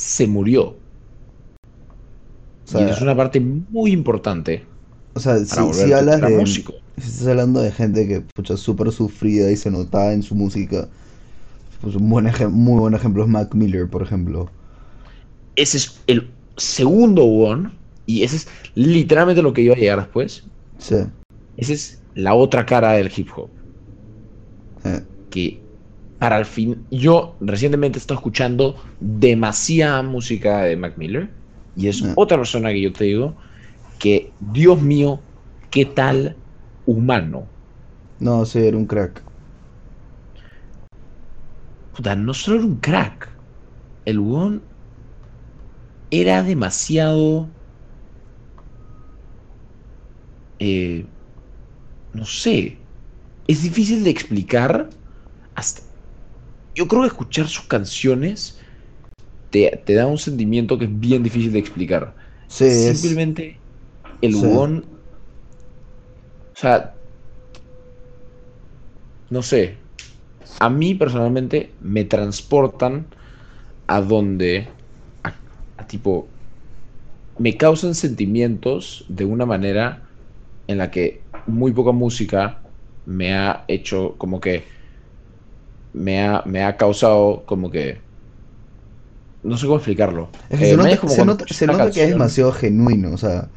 [0.00, 0.76] se murió.
[2.64, 4.64] O sea, y es una parte muy importante
[5.14, 6.38] o sea si, si hablas de.
[6.38, 6.74] músico.
[6.98, 10.88] Si estás hablando de gente que, pucha, súper sufrida y se notaba en su música.
[11.80, 14.50] Pues un buen muy buen ejemplo es Mac Miller, por ejemplo.
[15.56, 17.70] Ese es el segundo one.
[18.06, 20.44] Y ese es literalmente lo que iba a llegar después.
[20.78, 20.96] Sí.
[21.56, 23.48] Esa es la otra cara del hip hop.
[24.84, 25.60] Eh, que
[26.20, 31.30] para el fin, yo recientemente he estado escuchando demasiada música de Mac Miller
[31.74, 32.12] y es Ah.
[32.16, 33.38] otra persona que yo te digo
[33.98, 35.20] que, Dios mío,
[35.70, 36.36] qué tal
[36.86, 37.48] humano.
[38.20, 39.24] No, sí, era un crack.
[41.94, 43.28] Puta, no solo era un crack,
[44.06, 44.62] el weón
[46.10, 47.48] era demasiado...
[50.58, 51.06] eh,
[52.12, 52.88] no sé,
[53.46, 54.90] es difícil de explicar.
[55.54, 55.82] Hasta,
[56.80, 58.58] yo creo que escuchar sus canciones
[59.50, 62.16] te, te da un sentimiento que es bien difícil de explicar.
[62.48, 63.62] Sí, es- Simplemente
[64.22, 64.46] el Sí.
[64.46, 64.70] o
[66.54, 67.00] sea,
[69.30, 69.78] no sé,
[70.60, 73.08] a mí personalmente me transportan
[73.88, 74.68] a donde,
[75.24, 75.34] a,
[75.78, 76.30] a tipo,
[77.38, 80.10] me causan sentimientos de una manera
[80.66, 82.62] en la que muy poca música
[83.04, 84.64] me ha hecho como que
[85.92, 88.02] me ha, me ha causado como que
[89.42, 90.30] no sé cómo explicarlo.
[90.48, 91.92] Es que Eh, se me nota, es como se cuando nota- escuchas se una nota
[91.92, 93.52] que es demasiado genuino, o sea,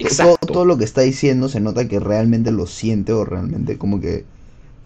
[0.00, 3.78] to- todo, todo lo que está diciendo se nota que realmente lo siente o realmente
[3.78, 4.28] como que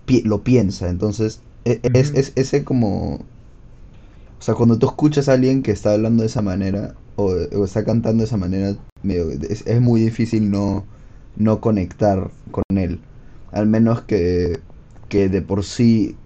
[0.07, 2.17] pi- lo piensa, entonces e- es, Ujú.
[2.17, 3.29] es ese como, o
[4.39, 7.85] sea, cuando tú escuchas a alguien que está hablando de esa manera o, o está
[7.85, 10.89] cantando de esa manera, medio- es, es muy difícil no,
[11.35, 13.07] no conectar con él,
[13.53, 14.63] al menos que,
[15.09, 16.21] que de por sí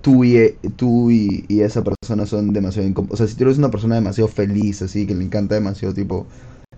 [0.00, 3.70] tú y, tú y, y esa persona son demasiado O sea, si tú eres una
[3.70, 6.28] persona demasiado feliz, así, que le encanta demasiado tipo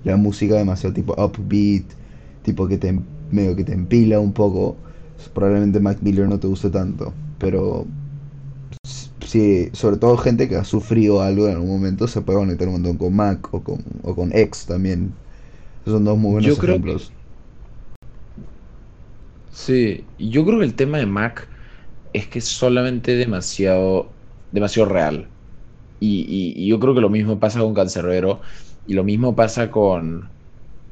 [0.05, 1.93] la música demasiado tipo upbeat,
[2.43, 2.99] tipo que te
[3.31, 4.81] medio que te empila un poco,
[5.35, 7.89] probablemente Mac Miller no te guste tanto, pero
[8.85, 12.69] s- sí, sobre todo gente que ha sufrido algo en algún momento se puede conectar
[12.69, 15.19] un montón con Mac o con, o con X también.
[15.83, 17.13] Esos son dos muy buenos Yo creo que- ejemplos.
[19.51, 21.51] Sí, y yo creo que el tema de Mac
[22.17, 24.19] es que es solamente demasiado,
[24.51, 25.35] demasiado real.
[26.01, 26.23] Y,
[26.57, 28.43] y- y yo creo que lo mismo pasa con Cancerbero
[28.85, 30.35] y lo mismo pasa con,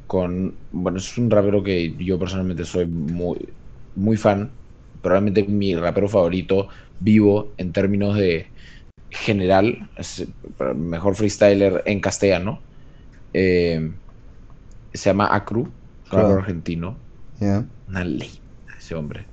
[0.07, 3.57] con, bueno, es un rapero que yo personalmente soy muy,
[3.95, 4.59] muy fan,
[5.01, 8.53] probablemente mi rapero favorito vivo en términos de
[9.09, 10.27] general, es
[10.75, 12.67] mejor freestyler en castellano.
[13.33, 13.99] Eh,
[14.93, 15.79] se llama Acru,
[16.11, 16.39] rapero Claro.
[16.39, 17.07] argentino
[17.39, 17.69] ¿Ya?
[17.87, 18.43] una ley
[18.77, 19.31] ese hombre.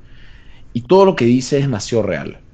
[0.73, 2.45] Y todo lo que dice es demasiado real.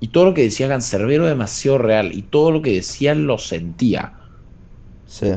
[0.00, 2.12] Y todo lo que decía Cancerbero es demasiado real.
[2.14, 4.18] Y todo lo que decía lo sentía.
[5.04, 5.28] Sí.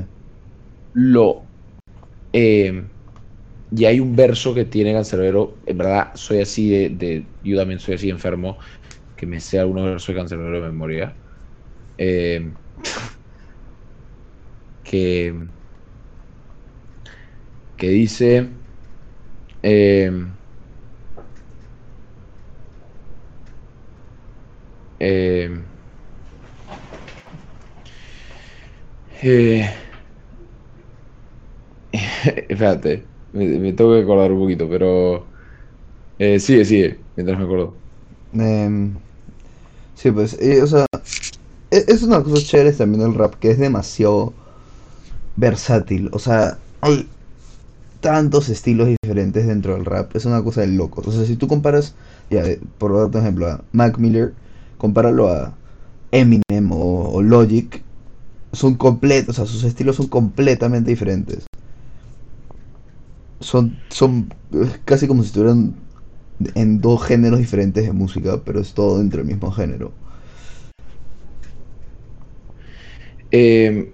[0.93, 1.51] Lo.
[2.33, 2.91] eh,
[3.71, 5.61] y hay un verso que tiene Cancerbero.
[5.65, 8.59] En verdad, soy así de, de- Yo también soy así enfermo.
[9.15, 11.19] Que me sé algunos versos de Cancerbero de memoria.
[11.97, 12.55] eh,
[14.83, 15.33] que.
[17.77, 18.49] Que dice.
[19.61, 20.11] eh,
[25.07, 25.49] Eh,
[29.21, 29.69] eh,
[32.49, 35.31] espérate, me, me tengo que acordar un poquito, pero
[36.17, 37.83] eh, sigue, sigue, mientras me acuerdo.
[38.33, 38.99] Em,
[39.95, 40.85] sí, pues, o sea,
[41.71, 44.35] e- es una cosa chévere también del rap, que es demasiado
[45.35, 46.09] versátil.
[46.13, 47.09] O sea, hay
[48.01, 51.07] tantos estilos diferentes dentro del rap, es una cosa de locos.
[51.07, 51.95] O sea, si tú comparas,
[52.29, 52.43] ya,
[52.77, 54.35] por darte un ejemplo, a Mac Miller,
[54.77, 55.53] compáralo a
[56.11, 57.81] Eminem o, Logic,
[58.53, 61.45] son completos, o sea, sus estilos son completamente diferentes.
[63.41, 64.29] Son, son
[64.85, 65.73] casi como si estuvieran
[66.55, 69.91] en dos géneros diferentes de música, pero es todo dentro del mismo género.
[73.31, 73.91] Eh,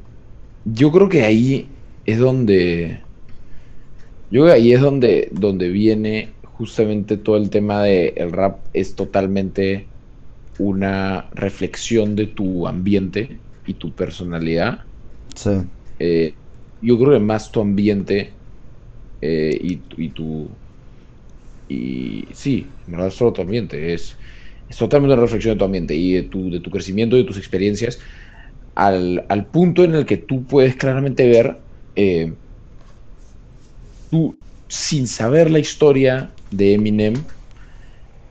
[0.65, 1.67] yo creo que ahí
[2.06, 3.00] es donde.
[4.30, 8.60] Yo creo que ahí es donde, donde viene justamente todo el tema de el rap
[8.74, 9.90] es totalmente
[10.62, 14.88] una reflexión de tu ambiente y tu personalidad.
[15.36, 15.52] Sí,
[16.00, 16.39] Eh,
[16.80, 18.41] yo creo que más tu ambiente
[19.21, 20.62] eh, y, tu- y tu.
[21.67, 23.93] Y sí, en verdad, solo tu ambiente.
[23.93, 24.17] Es,
[24.67, 27.28] es totalmente una reflexión de tu ambiente y de tu, de tu crecimiento y de
[27.28, 28.00] tus experiencias
[28.76, 31.65] al, al punto en el que tú puedes claramente ver.
[31.95, 32.38] eh,
[34.10, 37.32] tú, sin saber la historia de Eminem,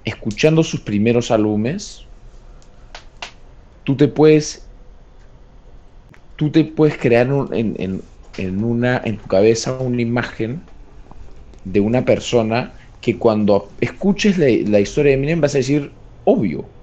[0.04, 2.09] escuchando sus primeros álbumes,
[3.84, 4.72] tú te puedes
[6.36, 10.70] tú te puedes crear en, en- en una, en tu cabeza una imagen
[11.64, 16.60] de una persona que cuando escuches la, la historia de Eminem vas a decir, obvio,
[16.62, 16.76] o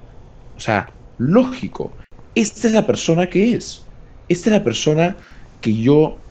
[0.59, 1.97] sea, lógico,
[2.35, 3.91] esta es la persona que es,
[4.27, 5.17] esta es la persona
[5.61, 6.27] que yo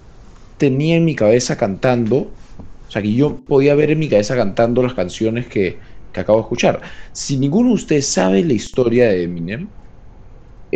[0.56, 2.40] tenía en mi cabeza cantando, o
[2.88, 5.80] sea, que yo podía ver en mi cabeza cantando las canciones que,
[6.12, 6.82] que acabo de escuchar.
[7.12, 9.74] Si ninguno de ustedes sabe la historia de Eminem,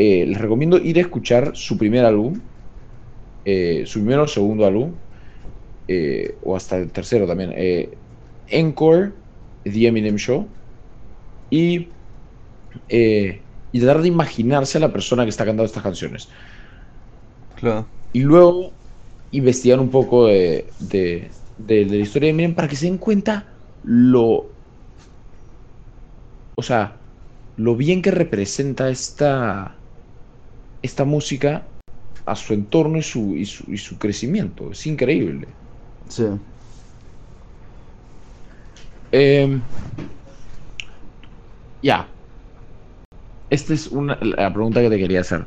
[0.05, 2.35] eh, les recomiendo ir a escuchar su primer álbum,
[3.45, 5.01] eh, su primero o segundo álbum,
[5.89, 7.53] eh, o hasta el tercero también,
[8.47, 9.15] Encore,
[9.65, 10.53] The Eminem Show,
[11.51, 11.97] y,
[13.73, 16.29] y tratar de imaginarse a la persona que está cantando estas canciones.
[17.55, 17.91] Claro.
[18.13, 18.79] Y luego
[19.31, 22.99] investigar un poco de, de, de- de la historia de Eminem para que se den
[22.99, 24.57] cuenta lo.
[26.55, 27.09] O sea,
[27.57, 29.80] lo bien que representa esta.
[30.83, 31.69] Esta música
[32.27, 34.71] a su entorno y su, y su, y su crecimiento.
[34.73, 35.57] Es increíble.
[36.09, 36.25] Sí.
[39.13, 39.61] Eh,
[41.83, 42.09] ya.
[43.51, 45.47] Esta es una, la pregunta que te quería hacer.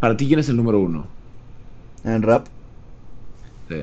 [0.00, 1.08] Para ti, ¿quién es el número uno?
[2.04, 2.48] En rap.
[3.68, 3.76] Sí.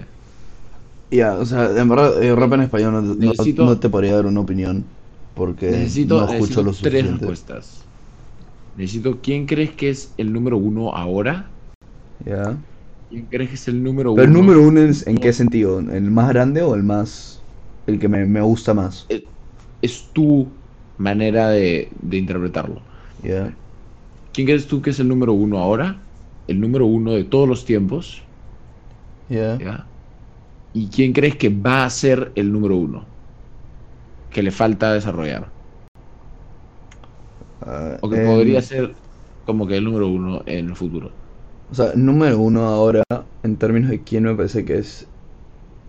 [1.11, 4.15] Ya, o sea, en verdad, eh, rap en español no, no- Necesito- no te podría
[4.15, 4.85] dar una opinión.
[5.33, 7.84] Porque Necesito, no escucho necesito lo tres respuestas.
[8.75, 11.57] Necesito, ¿quién crees que es el número uno ahora?
[12.25, 12.57] Ya.
[13.09, 14.33] ¿Quién crees que es el número Pero el uno?
[14.33, 15.79] número uno es en qué sentido?
[15.79, 17.45] ¿El más grande o el más.
[17.85, 19.13] el que me, me gusta más?
[19.81, 20.61] Es tu
[20.97, 22.85] manera de, de interpretarlo.
[23.23, 23.57] Ya.
[24.31, 26.11] ¿Quién crees tú que es el número uno ahora?
[26.45, 28.29] El número uno de todos los tiempos.
[29.29, 29.63] Ya.
[29.63, 29.91] ¿ya?
[30.73, 33.15] ¿Y quién crees que va a ser el número uno?
[34.29, 35.54] Que le falta desarrollar.
[37.65, 38.95] Ah, O que podría ser
[39.45, 41.11] como que el número uno en el futuro.
[41.71, 43.03] O sea, número uno ahora,
[43.43, 45.07] en términos de quién me parece que es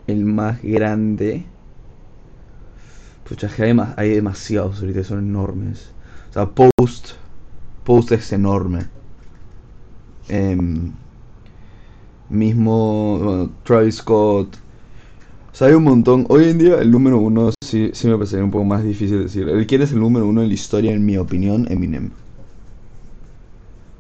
[0.06, 1.44] el más grande.
[3.28, 5.90] Pucha, que hay, dema- hay demasiados ahorita, son enormes.
[6.30, 7.12] O sea, Post.
[7.84, 8.86] Post es enorme.
[10.28, 10.92] Em,
[12.30, 14.56] mismo bueno, Travis Scott.
[15.56, 16.26] Sea, hay un montón.
[16.28, 19.48] Hoy en día el número uno sí, sí me parecería un poco más difícil decir.
[19.48, 22.10] El quién es el número uno en la historia, en mi opinión, Eminem.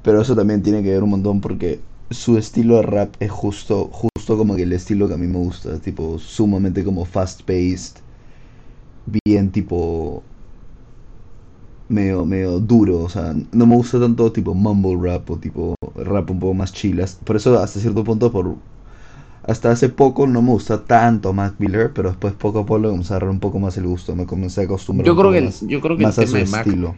[0.02, 3.88] Pero eso también tiene que ver un montón porque su estilo de rap es justo,
[3.90, 8.02] justo como que el estilo que a mí me gusta, tipo sumamente como fast paced,
[9.24, 10.22] bien tipo
[11.88, 16.30] medio, medio duro, o sea, no me gusta tanto tipo mumble rap o tipo rap
[16.30, 17.18] un poco más chilas.
[17.24, 18.56] Por eso hasta cierto punto por
[19.46, 22.88] hasta hace poco no me gusta tanto Mac Miller, pero después poco a poco le
[22.88, 25.42] comencé a agarrar un poco más el gusto, me comencé a acostumbrar Yo creo que,
[25.42, 26.96] más, yo creo que el a tema su de Mac, estilo.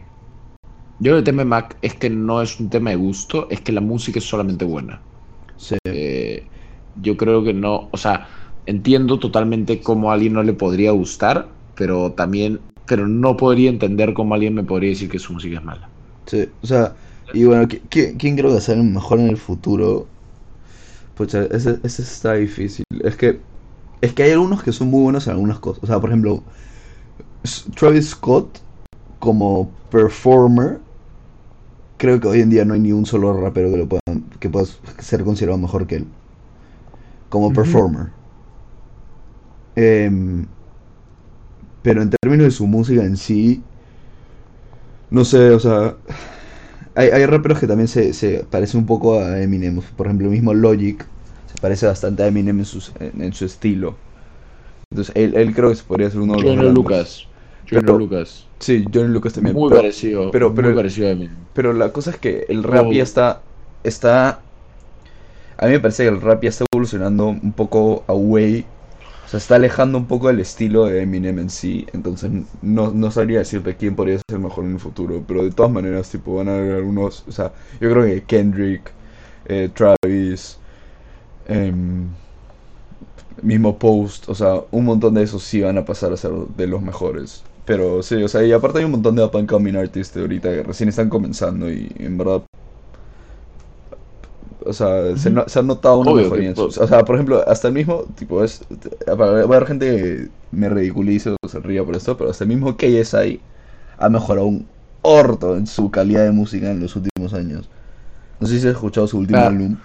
[0.97, 3.47] yo creo que el tema de Mac es que no es un tema de gusto,
[3.49, 5.05] es que la música es solamente buena.
[5.57, 6.51] Sí, Eh,
[6.95, 8.29] yo creo que no, o sea,
[8.65, 14.13] entiendo totalmente cómo a alguien no le podría gustar, pero también, pero no podría entender
[14.13, 15.91] cómo alguien me podría decir que su música es mala.
[16.25, 16.95] Sí, o sea,
[17.31, 20.13] y bueno, ¿qui- qui- ¿quién creo que sea el mejor en el futuro?
[21.19, 22.85] Pucha, ese, ese está difícil.
[23.03, 23.41] Es que,
[23.99, 25.83] es que hay algunos que son muy buenos en algunas cosas.
[25.83, 26.41] O sea, por ejemplo,
[27.75, 28.61] Travis Scott
[29.19, 30.79] como performer,
[31.97, 34.49] creo que hoy en día no hay ni un solo rapero que lo puedan, que
[34.49, 34.65] pueda
[34.99, 36.07] ser considerado mejor que él.
[37.27, 38.11] Como performer.
[39.75, 40.45] Em,
[41.83, 43.61] pero en términos de su música en sí,
[45.11, 45.97] no sé, o sea,
[46.99, 49.81] hay, hay raperos que también se, se parecen un poco a Eminem.
[49.95, 51.05] Por ejemplo, el mismo Logic
[51.51, 53.95] se parece bastante a Eminem en, sus- en, en su estilo.
[54.91, 56.73] Entonces, él, él creo que se podría ser uno de los grandes.
[56.73, 57.25] Lucas.
[57.69, 58.45] Pero- Lucas.
[58.59, 59.55] Sí, Johnny Lucas también.
[59.55, 60.31] Muy pero, parecido.
[60.31, 61.29] pero- muy parecido a mí.
[61.53, 62.91] pero la cosa es que el rap Oh.
[62.91, 63.41] ya está,
[63.83, 64.41] está...
[65.57, 68.65] A mí me parece que el rap ya está evolucionando un poco away.
[69.29, 71.85] O sea, está alejando un poco del estilo de Eminem en sí.
[71.93, 72.31] Entonces,
[72.63, 75.23] no, no sabría decirte quién podría ser mejor en el futuro.
[75.27, 77.23] Pero de todas maneras, tipo, van a haber algunos...
[77.27, 78.91] O sea, yo creo que Kendrick,
[79.45, 80.57] eh, Travis,
[81.47, 82.07] em,
[83.41, 86.67] mismo Post, o sea, un montón de esos sí van a pasar a ser de
[86.67, 87.43] los mejores.
[87.65, 90.21] Pero sí, o sea, y aparte hay un montón de up and coming artists de
[90.21, 92.48] ahorita que recién están comenzando y en verdad.
[94.65, 97.15] O sea, se, no- se ha notado una Obvio mejoría que en O sea, por
[97.15, 98.61] ejemplo, hasta el mismo, tipo, es.
[99.07, 102.49] Va a haber gente que me ridiculice o se ría por esto, pero hasta el
[102.49, 103.39] mismo KSI
[103.97, 104.65] ha mejorado un
[105.01, 107.69] orto en su calidad de música en los últimos años.
[108.39, 109.47] No sé si has escuchado su último Ah.
[109.47, 109.75] álbum.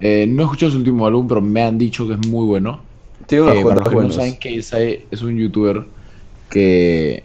[0.00, 2.80] Eh, no he escuchado su último álbum, pero me han dicho que es muy bueno.
[3.26, 4.58] Tiene unas Eh, para los que no saben que
[5.10, 5.84] es un youtuber
[6.50, 7.24] que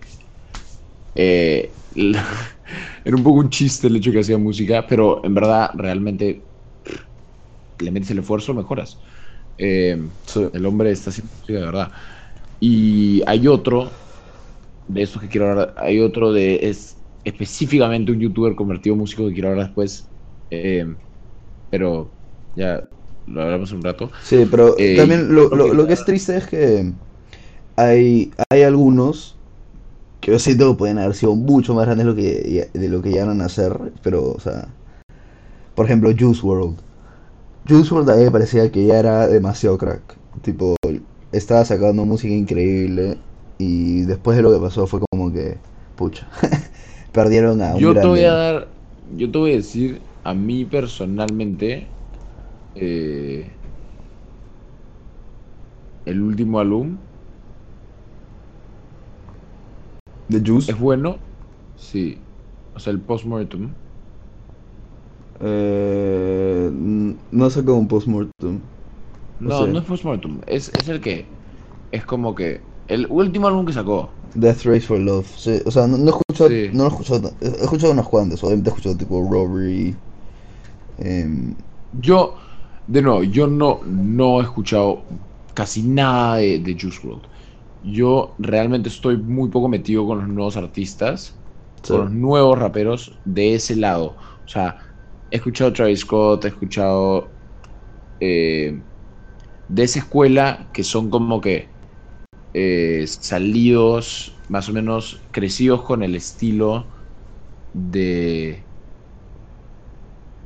[1.16, 1.72] eh,
[3.04, 6.48] era un poco un chiste el hecho que hacía música, pero en verdad realmente
[7.80, 9.00] le metes el esfuerzo, mejoras.
[9.58, 9.98] Eh,
[10.54, 11.92] el hombre está haciendo música de verdad.
[12.60, 14.04] Y hay otro
[14.88, 19.28] de estos que quiero hablar, hay otro de es específicamente un youtuber convertido en músico
[19.28, 20.12] que quiero hablar después.
[20.52, 20.86] eh,
[21.70, 22.18] pero
[22.56, 22.84] ya
[23.26, 24.12] lo hablamos un rato.
[24.20, 26.94] Sí, pero Eh, también lo, lo- lo que es triste es que
[27.78, 29.41] hay, hay algunos
[30.22, 33.02] que yo siento que pueden haber sido mucho más grandes de lo que, de lo
[33.02, 34.68] que llegaron a ser, pero, o sea,
[35.76, 36.78] por ejemplo, Juice World.
[37.68, 40.02] Juice WRLD a mí me parecía que ya era demasiado crack.
[40.44, 40.76] Tipo,
[41.32, 43.18] estaba sacando música increíble
[43.58, 45.58] y después de lo que pasó fue como que,
[45.96, 46.28] pucha,
[47.14, 48.68] perdieron a un Yo te voy a dar,
[49.18, 51.88] yo te voy a decir a mí personalmente,
[52.76, 53.50] eh,
[56.06, 56.98] el último álbum
[60.32, 60.72] ¿De Juice?
[60.72, 61.18] es bueno,
[61.76, 62.18] sí.
[62.76, 63.70] O sea, el postmortem.
[65.40, 66.70] Eh,
[67.32, 68.60] no sacó un postmortem.
[69.40, 69.68] No, sé.
[69.68, 71.26] no es postmortem, es, es el que.
[71.92, 72.62] Es como que.
[72.88, 74.10] El último álbum que sacó.
[74.36, 75.28] Death Race for Love.
[75.38, 76.70] Sí, o sea, no, no he escuchado, Sí.
[76.74, 79.96] no lo he escuchado, he escuchado unas cuantas, obviamente he escuchado tipo Robbery.
[81.00, 81.56] em,
[81.92, 82.36] Yo,
[82.88, 85.04] de nuevo, yo no, no he escuchado
[85.54, 87.31] casi nada de, de Juice WRLD.
[87.82, 91.42] Yo realmente estoy muy poco metido con los nuevos artistas,
[91.84, 91.94] Sí.
[91.94, 94.18] con los nuevos raperos de ese lado.
[94.18, 94.78] O sea,
[95.32, 97.38] he escuchado Travis Scott, he escuchado
[98.20, 98.86] eh,
[99.68, 101.78] de esa escuela que son como que
[102.54, 106.92] eh, salidos, más o menos crecidos con el estilo
[107.74, 108.70] de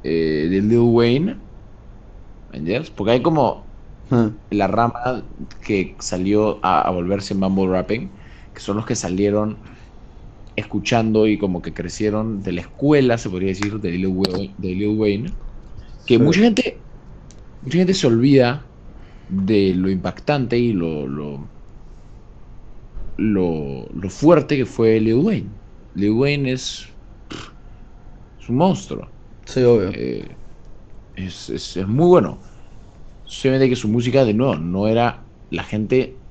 [0.04, 1.42] eh, de Lil Wayne.
[2.96, 3.65] Porque hay como
[4.12, 5.30] ah, la rama
[5.62, 8.18] que salió a, a volverse mumble rapping,
[8.54, 9.64] que son los que salieron
[10.56, 14.70] escuchando y como que crecieron de la escuela, se podría decir, de Lil Wayne, de
[14.70, 15.38] Lil Wayne,
[16.06, 16.20] que Sí.
[16.20, 16.88] mucha gente
[17.62, 18.72] mucha gente se olvida
[19.28, 21.52] de lo impactante y lo lo,
[23.18, 25.60] lo, lo fuerte que fue Lil Wayne.
[25.94, 26.88] Lil Wayne es,
[28.40, 29.12] es un monstruo.
[29.46, 29.92] sí, obvio.
[29.92, 30.40] Eh,
[31.14, 32.42] es, es- es muy bueno.
[33.26, 35.30] Solamente que su música, de nuevo, no era.
[35.50, 36.24] La gente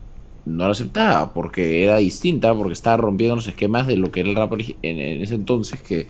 [0.44, 4.30] no la aceptaba porque era distinta, porque estaba rompiendo los esquemas de lo que era
[4.30, 6.08] el rap en ese entonces, que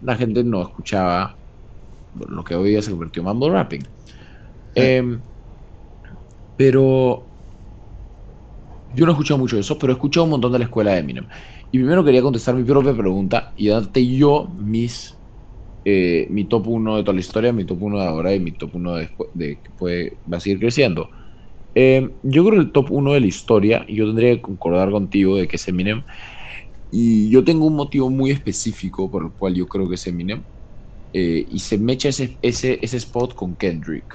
[0.00, 1.40] la gente no escuchaba
[2.12, 3.82] lo que hoy día se convirtió en mumble rapping.
[4.74, 5.22] Em,
[6.56, 7.32] pero
[8.88, 10.92] yo no he escuchado mucho de eso, pero he escuchado un montón de la escuela
[10.92, 11.28] de Eminem.
[11.70, 15.17] Y primero quería contestar mi propia pregunta y darte yo mis
[15.84, 18.52] eh, mi top 1 de toda la historia, mi top 1 de ahora y mi
[18.52, 21.10] top 1 de, de que puede, va a seguir creciendo.
[21.74, 24.90] Eh, yo creo que el top 1 de la historia, y yo tendría que concordar
[24.90, 26.04] contigo de que es Eminem,
[26.90, 30.44] y yo tengo un motivo muy específico por el cual yo creo que es Eminem,
[31.12, 34.06] eh, y se me echa ese, ese, ese spot con Kendrick.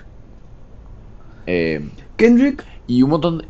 [1.45, 3.49] Eh, Kendrick, y un montón de...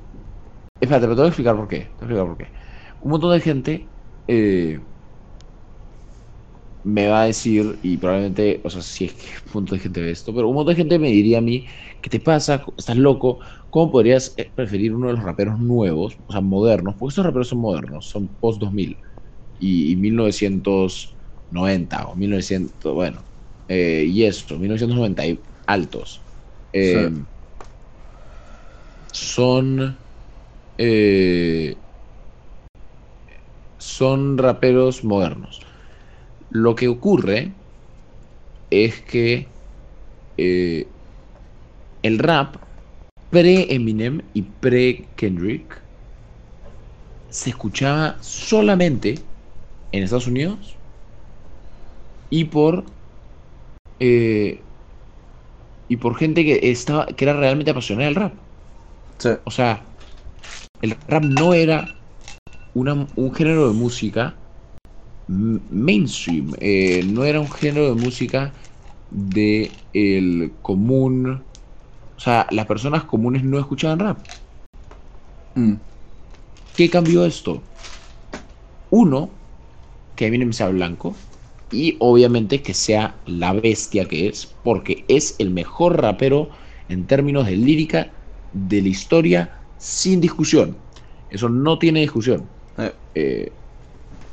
[0.80, 1.96] Espérate, pero te voy a explicar por qué.
[1.98, 2.54] Te voy a explicar por qué.
[3.02, 3.94] Un montón de gente
[4.28, 4.82] eh,
[6.84, 10.02] me va a decir, y probablemente, o sea, si es que un montón de gente
[10.02, 11.66] ve esto, pero un montón de gente me diría a mí,
[12.02, 12.66] ¿qué te pasa?
[12.78, 13.40] ¿Estás loco?
[13.70, 16.96] ¿Cómo podrías eh, preferir uno de los raperos nuevos, o sea, modernos?
[17.00, 19.00] Porque estos raperos son modernos, son post 2000
[19.58, 23.28] y, y 1990 o 1900, bueno,
[23.68, 26.28] eh, y esto, 1990 y altos.
[26.74, 27.28] Eh, Sí.
[29.14, 30.06] Son
[30.78, 31.84] eh,
[33.78, 35.60] son raperos modernos.
[36.54, 37.40] Lo que ocurre
[38.70, 39.56] es que
[40.38, 40.96] eh,
[42.04, 42.58] el rap
[43.30, 45.84] pre-Eminem y pre-Kendrick
[47.30, 49.34] se escuchaba solamente
[49.92, 50.82] en Estados Unidos
[52.30, 52.86] y por
[54.00, 54.70] eh,
[55.88, 58.34] y por gente que estaba que era realmente apasionada del rap.
[59.20, 59.96] sí, O sea,
[60.82, 62.02] el rap no era
[62.74, 64.43] una- un género de música
[65.34, 68.56] mainstream, eh, no era un género de música
[69.10, 71.28] de el común.
[72.18, 74.28] O sea, las personas comunes no escuchaban rap.
[75.56, 75.74] mm,
[76.76, 77.72] ¿Qué cambió esto?
[78.90, 79.42] Uno,
[80.16, 81.26] que Eminem sea blanco.
[81.72, 84.48] Y obviamente que sea la bestia que es.
[84.64, 86.52] Porque es el mejor rapero
[86.88, 88.14] en términos de lírica
[88.52, 90.88] de la historia sin discusión.
[91.30, 92.52] Eso no tiene discusión.
[92.78, 93.63] eh, Eh,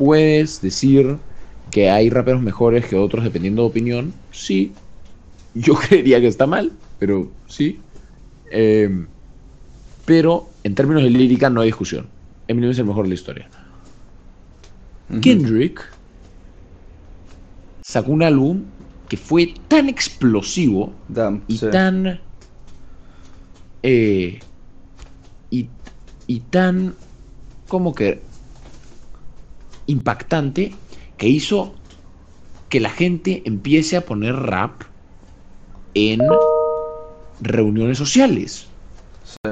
[0.00, 1.18] puedes decir
[1.70, 4.14] que hay raperos mejores que otros dependiendo de opinión.
[4.32, 4.72] Sí.
[5.54, 7.78] Yo creería que está mal, pero sí.
[8.50, 9.04] Eh,
[10.06, 12.06] pero en términos de lírica no hay discusión.
[12.48, 13.48] Eminem es el mejor de la historia.
[15.20, 15.86] Kendrick
[17.82, 18.62] sacó un álbum
[19.06, 21.66] que fue tan explosivo Damn, y sí.
[21.70, 22.20] tan
[23.82, 24.38] eh,
[25.50, 25.68] y,
[26.26, 26.94] y tan
[27.68, 28.29] como que
[29.90, 30.72] impactante
[31.16, 31.74] que hizo
[32.68, 34.82] que la gente empiece a poner rap
[35.94, 36.20] en
[37.40, 38.66] reuniones sociales.
[39.24, 39.50] Sí.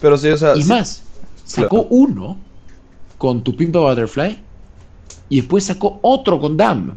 [0.00, 1.02] Pero sí, o sea, y sí- más
[1.44, 1.88] sacó claro.
[1.90, 2.38] uno
[3.18, 4.38] con Tu Pimpa Butterfly
[5.28, 6.96] y después sacó otro con Dam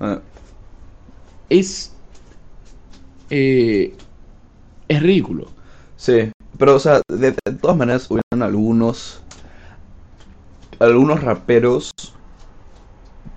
[0.00, 0.18] eh,
[1.48, 1.92] es
[3.30, 3.94] eh,
[4.88, 5.48] es ridículo.
[5.96, 9.20] Sí, pero o sea, de, de todas maneras hubieran algunos
[10.78, 11.90] algunos raperos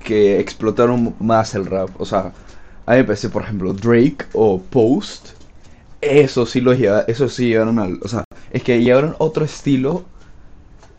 [0.03, 1.89] que explotaron más el rap.
[1.99, 2.33] O sea,
[2.85, 5.29] a mí me parece, por ejemplo, Drake o Post.
[6.01, 7.99] Eso sí los lleva, eso sí llevaron al.
[8.01, 10.03] O sea, es que llevaron otro estilo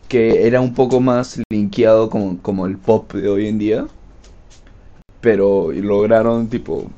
[0.07, 3.87] que era un poco más linkeado como, como el pop de hoy en día.
[5.21, 6.89] Pero lograron, tipo,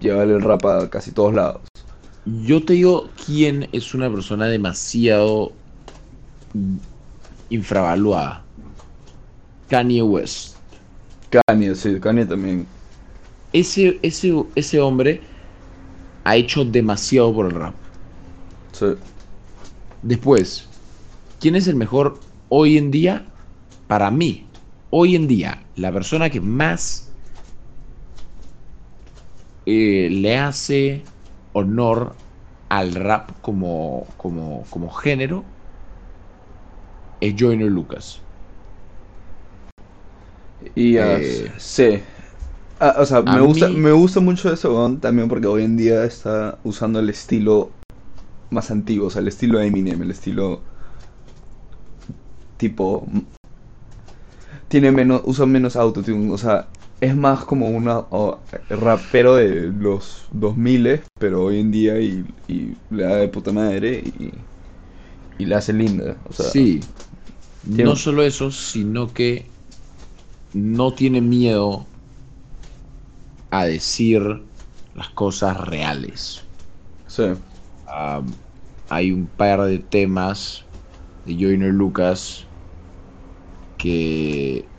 [0.00, 1.62] llevar el rap a casi todos lados.
[2.24, 5.52] Yo te digo quién es una persona demasiado
[7.48, 8.44] infravaluada.
[9.68, 10.56] Kanye West.
[11.30, 12.66] Kanye, sí, Kanye también.
[13.52, 15.20] Ese, ese, ese hombre
[16.24, 17.74] ha hecho demasiado por el rap.
[18.72, 18.86] Sí.
[20.02, 20.68] Después,
[21.40, 23.24] ¿quién es el mejor hoy en día?
[23.86, 24.46] Para mí,
[24.90, 27.10] hoy en día, la persona que más
[29.66, 31.02] eh, le hace
[31.52, 32.14] honor
[32.68, 35.44] al rap como, como, como género
[37.20, 38.20] es Joyner Lucas.
[40.74, 42.02] Y Eh, sí.
[42.80, 45.76] Ah, o sea, me gusta, mí- me gusta mucho ese weón también porque hoy en
[45.76, 47.70] día está usando el estilo
[48.50, 50.60] más antiguo, o sea, el estilo Eminem, el estilo
[52.58, 53.06] tipo
[54.68, 56.68] tiene menos, usa menos autotune, o sea,
[57.00, 58.38] es más como una o-
[58.70, 64.02] rapero de los 2000 pero hoy en día y, y le da de puta madre
[64.04, 64.32] y,
[65.38, 66.80] y la hace linda, o sea, sí.
[67.74, 69.57] tiene- No solo eso, sino que
[70.52, 71.92] no tiene miedo
[73.50, 74.22] a decir
[74.94, 76.50] las cosas reales.
[77.06, 77.24] sí,
[78.88, 80.70] hay un par de temas
[81.24, 82.50] de Joyner Lucas
[83.76, 84.72] que...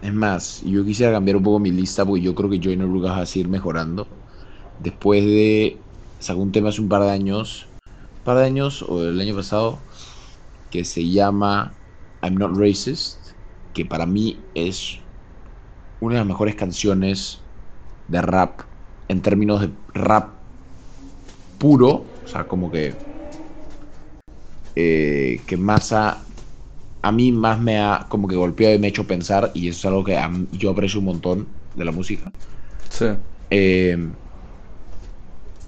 [0.00, 3.12] Es más, yo quisiera cambiar un poco mi lista porque yo creo que Joyner Lucas
[3.12, 4.08] va a seguir mejorando.
[4.78, 5.86] Después de...
[6.18, 7.74] Sacó un tema hace un par de años,
[8.18, 9.86] un par de años o el año pasado,
[10.70, 11.80] que se llama
[12.22, 13.21] I'm Not Racist,
[13.72, 15.08] que para mí es
[16.00, 17.50] una de las mejores canciones
[18.06, 18.62] de rap
[19.08, 20.44] en términos de rap
[21.58, 21.88] puro,
[22.24, 23.06] o sea, como que
[24.74, 26.26] eh, que más ha,
[27.02, 29.78] a mí más me ha como que golpeado y me ha hecho pensar y eso
[29.80, 32.34] es algo que mí- yo aprecio un montón de la música.
[32.90, 33.06] sí.
[33.50, 33.96] Eh,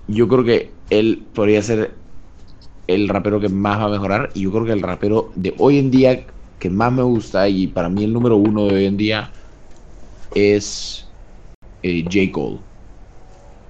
[0.07, 2.05] yo creo que él podría ser
[2.87, 5.79] el rapero que más va a mejorar y yo creo que el rapero de hoy
[5.79, 6.27] en día
[6.65, 9.31] que más me gusta y para mí el número uno de hoy en día
[10.35, 11.15] es
[11.83, 12.33] eh, J.
[12.33, 12.61] Cole.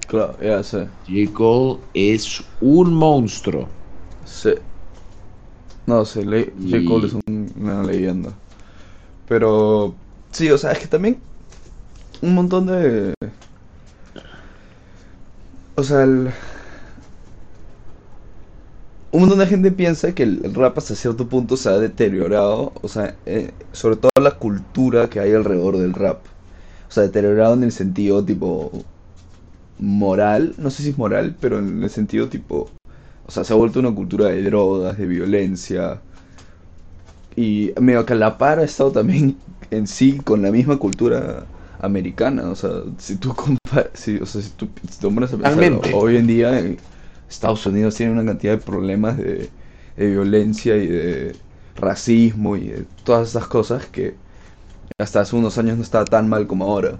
[0.07, 0.87] Claro, ya sé.
[1.05, 1.33] J.
[1.33, 3.67] Cole es un monstruo.
[4.23, 4.51] Sí.
[5.85, 6.85] No sé, Le- J.
[6.85, 8.39] Cole es un- una leyenda.
[9.27, 9.97] Pero
[10.31, 11.21] sí, o sea, es que también
[12.21, 13.13] un montón de...
[15.75, 16.31] O sea, el-
[19.15, 22.87] un montón de gente piensa que el, rap hasta cierto punto se ha deteriorado, o
[22.87, 26.19] sea, eh, sobre todo la cultura que hay alrededor del rap.
[26.87, 28.71] O sea, deteriorado en el sentido tipo
[29.79, 32.69] moral, no sé si es moral, pero en el sentido tipo
[33.27, 35.99] o sea, se ha vuelto una cultura de drogas, de violencia.
[37.35, 39.37] Y medio que a la par ha estado también
[39.71, 41.45] en sí con la misma cultura
[41.81, 42.49] americana.
[42.49, 45.81] O sea, si tú comparas, si, o sea, si tú si te pones a pensar,
[45.93, 46.75] hoy en día
[47.29, 49.49] Estados Unidos tiene una cantidad de problemas de,
[49.97, 51.35] de violencia y de
[51.75, 54.15] racismo y de todas estas cosas que
[54.97, 56.99] hasta hace unos años no estaba tan mal como ahora.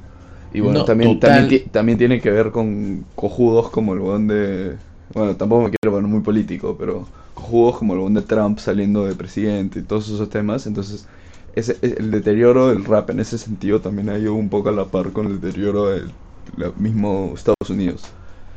[0.52, 1.46] Y bueno, No, también, total.
[1.50, 4.78] también, también tiene que ver con cojudos como el weón de...
[5.14, 9.06] Bueno, tampoco me quiero poner muy político, pero cojudos como el weón de Trump saliendo
[9.06, 10.66] de presidente y todos esos temas.
[10.68, 11.08] Entonces,
[11.56, 14.72] ese, e- el deterioro del rap en ese sentido también ha ido un poco a
[14.72, 16.12] la par con el deterioro del
[16.58, 18.04] la- mismo Estados Unidos.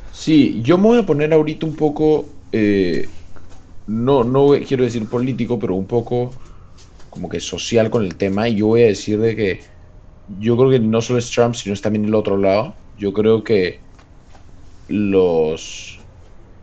[0.09, 3.17] Sí, yo me voy a poner ahorita un poco, eh,
[3.87, 6.41] no, no quiero decir político, pero un poco
[7.09, 8.49] como que social con el tema.
[8.49, 9.65] Y yo voy a decir de que
[10.27, 12.83] yo creo que no solo es Trump, sino es también el otro lado.
[12.93, 13.87] Yo creo que
[14.87, 16.07] los,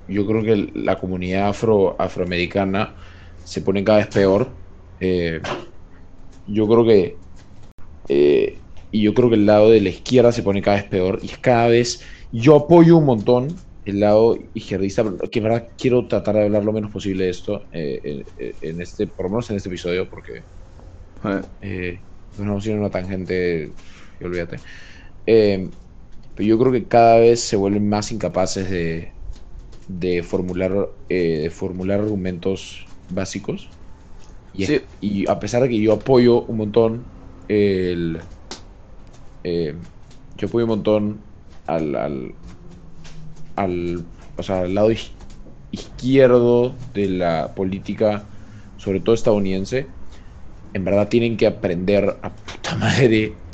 [0.06, 2.96] yo creo que la comunidad afro, afroamericana
[3.42, 4.62] se pone cada vez peor.
[5.00, 5.40] Eh,
[6.44, 7.22] yo creo que
[8.08, 11.20] eh, y yo creo que el lado de la izquierda se pone cada vez peor
[11.22, 16.08] y es cada vez yo apoyo un montón el lado izquierdista que en verdad quiero
[16.08, 18.00] tratar de hablar lo menos posible de esto eh,
[18.36, 20.44] en, en este por lo menos en este episodio porque
[21.24, 22.04] Eh, eh,
[22.36, 23.76] nos vamos a ir en una tangente
[24.20, 24.62] y olvídate.
[25.26, 25.72] Eh,
[26.34, 29.14] pero yo creo que cada vez se vuelven más incapaces de
[29.88, 33.76] de formular eh, de formular argumentos básicos.
[34.52, 37.14] Y, es- y a pesar de que yo apoyo un montón
[37.48, 38.22] el
[39.42, 39.74] eh,
[40.34, 41.25] yo apoyo un montón
[41.66, 42.38] al, al,
[43.56, 44.06] al,
[44.36, 45.16] o sea, al lado iz-
[45.70, 48.30] izquierdo de la política,
[48.76, 49.96] sobre todo estadounidense,
[50.72, 53.46] en verdad tienen que aprender a puta madre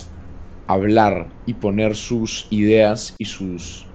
[0.69, 3.95] hablar y poner sus ideas y sus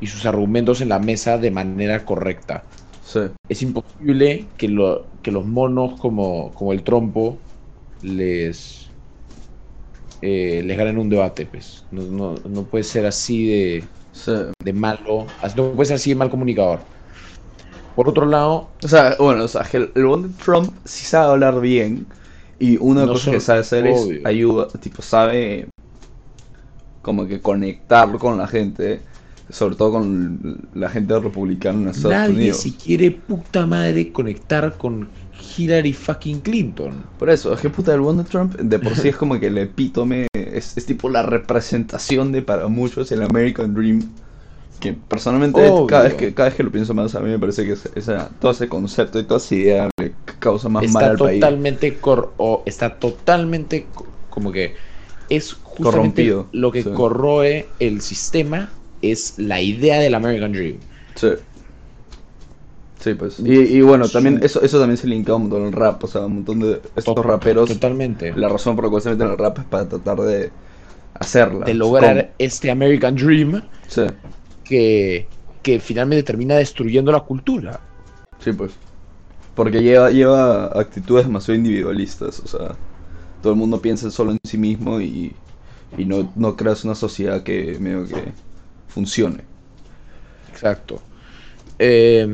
[0.00, 2.66] y sus argumentos en la mesa de manera correcta.
[3.00, 3.20] Sí.
[3.48, 7.44] Es imposible que, lo, que los monos como, como el trompo
[8.00, 8.83] les
[10.26, 11.84] eh, les ganen un debate, pues.
[11.90, 14.32] No, no, no puede ser así de, Sí.
[14.64, 16.80] de malo, no puede ser así de mal comunicador.
[17.94, 21.60] Por otro lado, O sea, bueno, o sea, el, el de Trump sí sabe hablar
[21.60, 22.06] bien.
[22.58, 25.66] Y una No cosa que sabe hacer es ayuda, tipo, sabe
[27.02, 29.00] como que conectar con la gente,
[29.50, 32.56] sobre todo con la gente republicana en Estados nadie Unidos.
[32.58, 35.08] se quiere puta madre conectar con
[35.56, 36.92] Hillary fucking Clinton.
[37.18, 39.58] Por eso, es que puta, el de Trump de por sí es como que el
[39.58, 44.02] epítome, es, es tipo la representación de para muchos el American Dream.
[44.80, 45.86] Que personalmente, Obvio.
[45.86, 47.90] cada vez, que, cada vez que lo pienso más, a mí me parece que esa-
[47.94, 51.40] esa- todo ese concepto y toda esa idea le causa más mal al país.
[51.40, 54.74] totalmente cor- o está totalmente co- como que
[55.30, 55.82] es justamente
[56.28, 56.90] Corrompido, lo que sí.
[56.92, 58.68] corroe el sistema
[59.00, 60.76] es la idea del American Dream.
[61.14, 61.28] Sí.
[63.04, 63.38] Sí, pues.
[63.40, 66.02] Y, y bueno, también eso, eso también se linka un montón al rap.
[66.04, 67.70] O sea, un montón de estos To- raperos.
[67.70, 70.52] totalmente La razón por la cual se meten al rap es para tratar de
[71.14, 71.66] hacerla.
[71.66, 73.68] de lograr este American Dream.
[73.88, 74.02] Sí,
[74.64, 75.30] que
[75.62, 77.84] que finalmente termina destruyendo la cultura.
[78.38, 78.72] sí, pues.
[79.54, 82.40] Porque lleva, lleva actitudes demasiado individualistas.
[82.40, 82.76] O sea,
[83.42, 85.36] todo el mundo piensa solo en sí mismo y,
[85.98, 88.32] y no, no creas una sociedad que medio que
[88.88, 89.44] funcione.
[90.46, 91.08] Exacto.
[91.78, 92.26] Eh,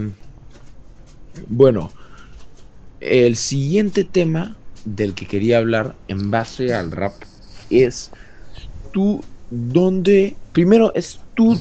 [1.49, 1.95] bueno,
[3.01, 7.22] el siguiente tema del que quería hablar en base al rap
[7.68, 8.11] es
[8.93, 11.59] tú dónde, primero es tú,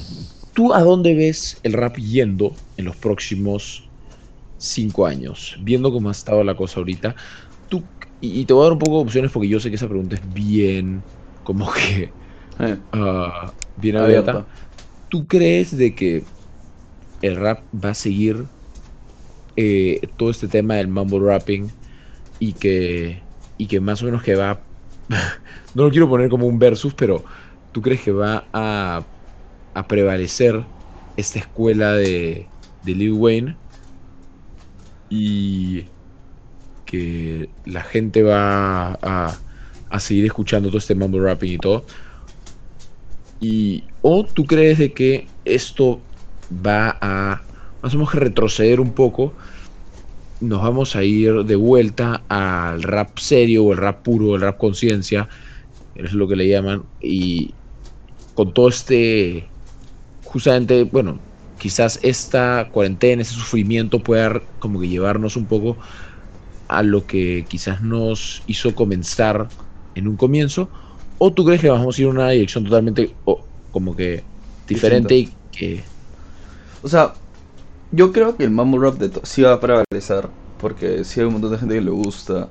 [0.54, 3.90] tú a dónde ves el rap yendo en los próximos
[4.58, 7.16] cinco años, viendo cómo ha estado la cosa ahorita.
[7.68, 7.88] Tú,
[8.20, 9.88] y, y te voy a dar un poco de opciones porque yo sé que esa
[9.88, 11.04] pregunta es bien,
[11.42, 12.14] como que,
[12.58, 14.32] Eh, ah, bien abierta.
[14.32, 14.48] abierta.
[15.08, 16.24] ¿Tú crees de que
[17.22, 18.48] el rap va a seguir
[19.56, 21.70] eh, todo este tema del mumble rapping
[22.38, 23.22] y que,
[23.58, 24.60] y que más o menos que va,
[25.74, 27.24] no lo quiero poner como un versus, pero
[27.72, 29.04] ¿tú crees que va a,
[29.74, 30.64] a prevalecer
[31.16, 32.48] esta escuela de,
[32.82, 33.56] de Lil Wayne
[35.08, 35.86] y
[36.84, 39.38] que la gente va a,
[39.90, 41.84] a seguir escuchando todo este mumble rapping y todo?
[43.40, 46.00] Y, ¿O tú crees de que esto
[46.50, 47.42] va a
[47.82, 49.32] menos que retroceder un poco?
[50.40, 54.56] Nos vamos a ir de vuelta al rap serio o el rap puro, el rap
[54.58, 55.28] conciencia,
[55.94, 57.52] es lo que le llaman, y
[58.34, 59.46] con todo este,
[60.24, 61.18] justamente, bueno,
[61.58, 65.76] quizás esta cuarentena, ese sufrimiento pueda como que llevarnos un poco
[66.68, 69.48] a lo que quizás nos hizo comenzar
[69.94, 70.70] en un comienzo,
[71.22, 74.24] ¿O tú crees que vamos a ir en una dirección totalmente o, como que
[74.66, 75.82] diferente y que...
[76.82, 77.12] O sea,
[77.90, 80.28] yo creo que el mumble rap de sí va a prevalecer,
[80.58, 82.50] porque sí hay un montón de gente que le gusta,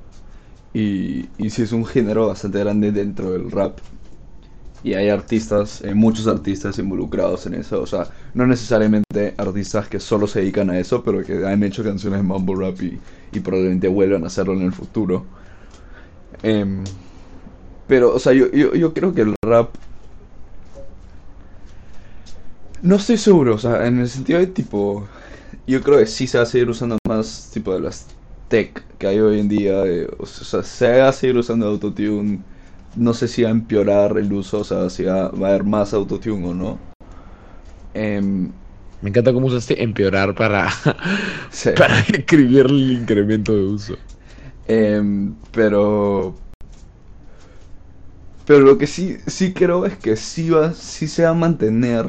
[0.73, 3.79] y, y sí es un género bastante grande dentro del rap.
[4.81, 9.99] Y hay artistas, eh, muchos artistas involucrados en eso, o sea, no necesariamente artistas que
[9.99, 12.97] solo se dedican a eso, pero que han hecho canciones de mumble rap y,
[13.33, 15.25] y probablemente vuelvan a hacerlo en el futuro.
[16.43, 16.83] Em,
[17.87, 19.69] pero, o sea, yo, yo, yo creo que el rap
[22.81, 25.07] no estoy seguro, o sea, en el sentido de tipo,
[25.67, 28.07] yo creo que sí se va a seguir usando más tipo de las
[28.47, 29.83] tech que hay hoy en día,
[30.17, 32.43] o sea, se va a seguir usando autotune,
[32.95, 35.63] no sé si va a empeorar el uso, o sea, si va, va a haber
[35.63, 36.79] más autotune o no.
[37.93, 38.51] Em,
[39.01, 40.69] Me encanta cómo usaste empeorar para,
[41.49, 41.71] sí.
[41.75, 43.97] para escribir el incremento de uso.
[44.67, 46.35] Em, pero.
[48.45, 52.07] Pero lo que sí, sí creo es que sí, va, sí se va a mantener,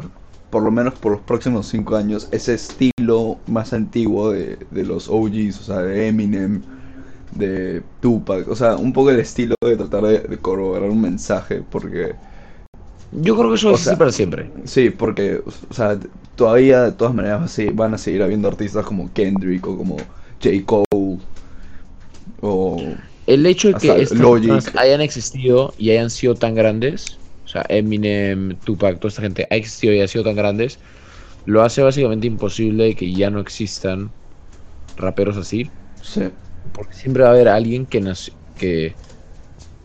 [0.51, 5.09] por lo menos por los próximos cinco años, ese estilo más antiguo de, de los
[5.09, 6.63] OGs, o sea, de Eminem,
[7.37, 11.63] de Tupac, o sea, un poco el estilo de tratar de, de corroborar un mensaje,
[11.71, 12.15] porque.
[13.13, 14.51] Yo creo que eso O va a ser sea, para siempre.
[14.65, 15.41] Sí, porque,
[15.71, 15.99] o sea,
[16.37, 19.77] todavía de todas maneras va a seguir- van a seguir habiendo artistas como Kendrick o
[19.77, 19.97] como
[20.43, 20.51] J.
[20.65, 21.19] Cole.
[22.41, 22.83] O.
[23.27, 27.19] El hecho de que estas hayan existido y hayan sido tan grandes,
[27.51, 30.79] sea, Eminem, Tupac, toda esta gente ha existido y ha sido tan grandes,
[31.47, 34.11] lo hace básicamente imposible que ya no existan
[34.97, 35.71] raperos así,
[36.03, 36.23] Sí.
[36.73, 38.95] porque siempre va a haber alguien que nació, que,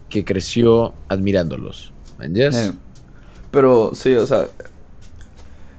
[0.10, 1.94] que creció admirándolos.
[2.20, 2.68] ¿Me entiendes?
[2.68, 2.72] Eh,
[3.52, 4.48] pero sí, o sea,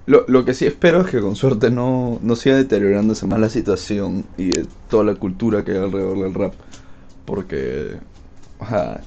[0.06, 3.48] lo, lo que sí espero es que con suerte no, no siga deteriorándose más la
[3.48, 4.50] situación y
[4.88, 6.54] toda la cultura que hay alrededor del rap.
[7.24, 7.96] Porque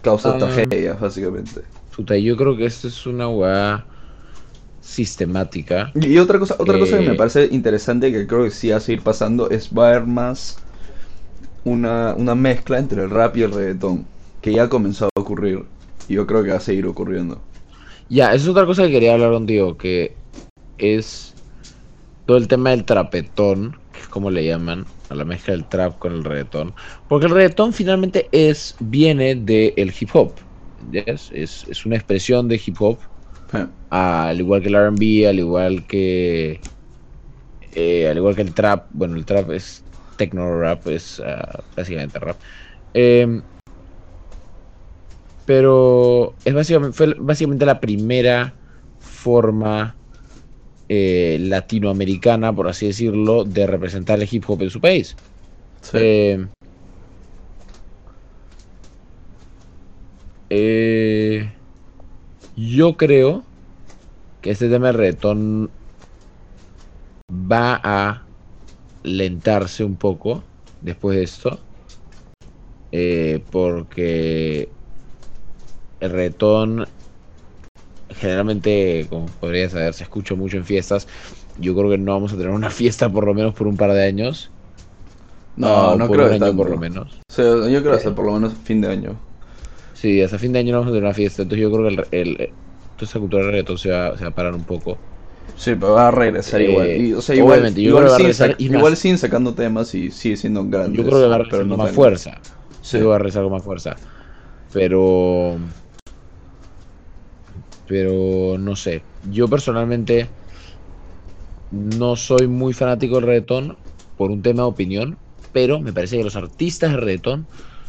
[0.02, 0.38] causa Ah.
[0.38, 1.62] tragedias, básicamente.
[2.00, 3.86] Puta, yo creo que esto es una weá
[4.80, 5.92] sistemática.
[5.96, 8.78] Y otra cosa, otra cosa que Eh, me parece interesante que creo que sí va
[8.78, 10.64] a seguir pasando es va a haber más
[11.66, 14.06] una, una mezcla entre el rap y el reggaetón,
[14.42, 15.66] que ya ha comenzado a ocurrir
[16.08, 17.42] y yo creo que va a seguir ocurriendo.
[18.08, 20.16] Ya, esa es otra cosa que quería hablar contigo, que
[20.78, 21.34] es
[22.26, 26.00] todo el tema del trapetón, que es como le llaman a la mezcla del trap
[26.00, 26.74] con el reggaetón.
[27.10, 30.32] Porque el reggaetón finalmente es, viene del hip hop.
[30.80, 31.32] ¿Yes?
[31.32, 33.02] Es, es una expresión de hip hop,
[33.54, 36.68] Eh, al igual que el RB, al igual que.
[37.72, 38.88] eh, al igual que el trap.
[38.92, 42.42] Bueno, el trap es techno rap, es ah, básicamente rap.
[42.94, 43.44] Em,
[45.46, 48.60] pero es básicamente, fue básicamente la primera
[48.98, 50.00] forma
[50.90, 55.20] eh, latinoamericana, por así decirlo, de representar el hip hop en su país.
[55.82, 56.00] sí.
[60.50, 61.50] Eh,
[62.56, 63.44] yo creo
[64.42, 65.70] que este tema de reggaetón
[67.32, 68.24] va a
[69.04, 70.44] lentarse un poco
[70.82, 71.60] después de esto.
[72.92, 74.68] eh, porque
[76.00, 76.88] el reggaetón
[78.20, 81.08] generalmente, como podría saber, se escucha mucho en fiestas.
[81.60, 83.92] Yo creo que no vamos a tener una fiesta por lo menos por un par
[83.94, 84.50] de años.
[85.56, 87.14] no, no por creo un que año por lo menos.
[87.30, 88.14] O sea, yo creo hasta Eh.
[88.14, 89.16] por lo menos fin de año.
[90.02, 91.42] Sí, hasta fin de año no vamos a tener una fiesta.
[91.44, 92.54] Entonces yo creo que el, el-
[92.96, 95.00] toda esa cultura del reggaetón se va, se va a parar un poco.
[95.56, 96.88] Sí, pero va a regresar Eh, igual.
[97.08, 98.60] Y, o sea, igual, obviamente, yo igual, sac- más.
[98.60, 100.98] igual siguen sacando temas y sigue siendo grande.
[100.98, 102.42] Yo creo que va a regresar con no más fuerza.
[102.82, 102.98] Sí.
[102.98, 103.98] Sí, va a regresar con más fuerza.
[104.72, 105.58] Pero.
[107.86, 109.04] Pero no sé.
[109.24, 110.30] Yo personalmente
[111.70, 113.78] no soy muy fanático del reggaetón
[114.16, 115.20] por un tema de opinión.
[115.52, 117.48] Pero me parece que los artistas de reggaetón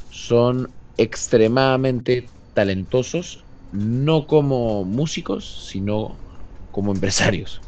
[0.08, 3.46] son extremadamente talentosos.
[3.70, 6.22] No como músicos, sino
[6.70, 7.64] como empresarios.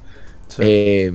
[0.49, 0.63] Sí.
[0.65, 1.13] Eh,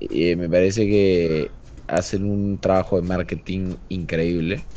[0.00, 1.50] eh, me parece que
[1.86, 4.68] hacen un trabajo de marketing increíble.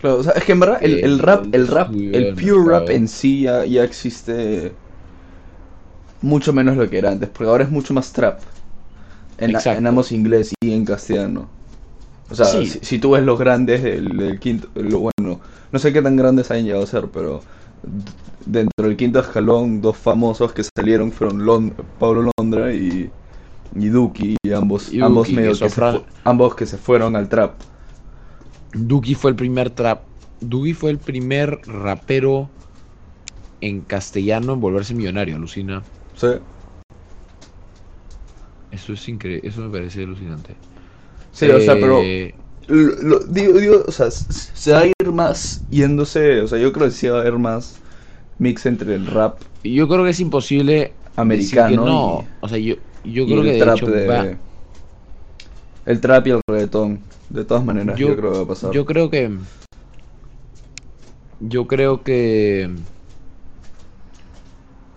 [0.00, 2.64] Claro, o sea, es que en verdad el, Eh, el rap, el rap, el pure
[2.66, 4.72] rap en sí ya, ya existe
[6.22, 8.40] mucho menos lo que era antes, porque ahora es mucho más trap.
[9.38, 11.50] En, en ambos inglés y en castellano.
[12.32, 12.66] O sea, Sí.
[12.66, 15.38] si, si tú ves los grandes del, del quinto, lo bueno,
[15.70, 17.42] no sé qué tan grandes hayan llegado a ser, pero
[18.46, 23.10] dentro del quinto escalón, dos famosos que salieron fueron Lon- Pablo Londra y,
[23.76, 27.52] y Duki, y ambos, Y ambos medio que se ambos que se fueron al trap.
[28.72, 30.04] Duki fue el primer trap.
[30.40, 32.50] Duki fue el primer rapero
[33.60, 35.82] en castellano en volverse millonario, alucina.
[36.14, 36.28] Sí.
[38.70, 40.56] Eso es increíble, eso me parece alucinante.
[41.32, 42.34] Sí, o sea, pero Eh,
[42.68, 46.72] Lo, lo- digo, digo, o sea, se va a ir más yéndose, o sea, yo
[46.72, 47.74] creo que sí va a haber más
[48.38, 52.18] mix entre el rap yo creo que es imposible americano no.
[52.22, 52.74] y- O sea, yo,
[53.04, 54.36] creo el que de trap hecho de- va-
[55.86, 57.00] el trap y el reggaetón.
[57.28, 58.72] De todas maneras, yo, Yo- creo que va a pasar.
[58.72, 59.30] Yo creo que.
[61.40, 62.70] Yo creo que.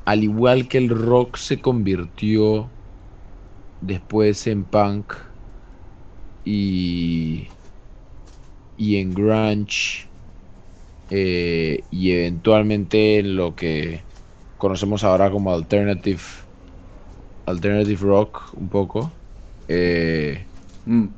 [0.05, 2.69] Al igual que el rock se convirtió
[3.81, 5.13] después en punk
[6.46, 7.52] y.
[8.76, 10.12] y en grunge
[11.10, 14.08] eh, y eventualmente en lo que
[14.58, 16.22] conocemos ahora como alternative
[17.46, 19.20] alternative rock un poco
[19.68, 20.50] eh,
[20.88, 21.16] Mm,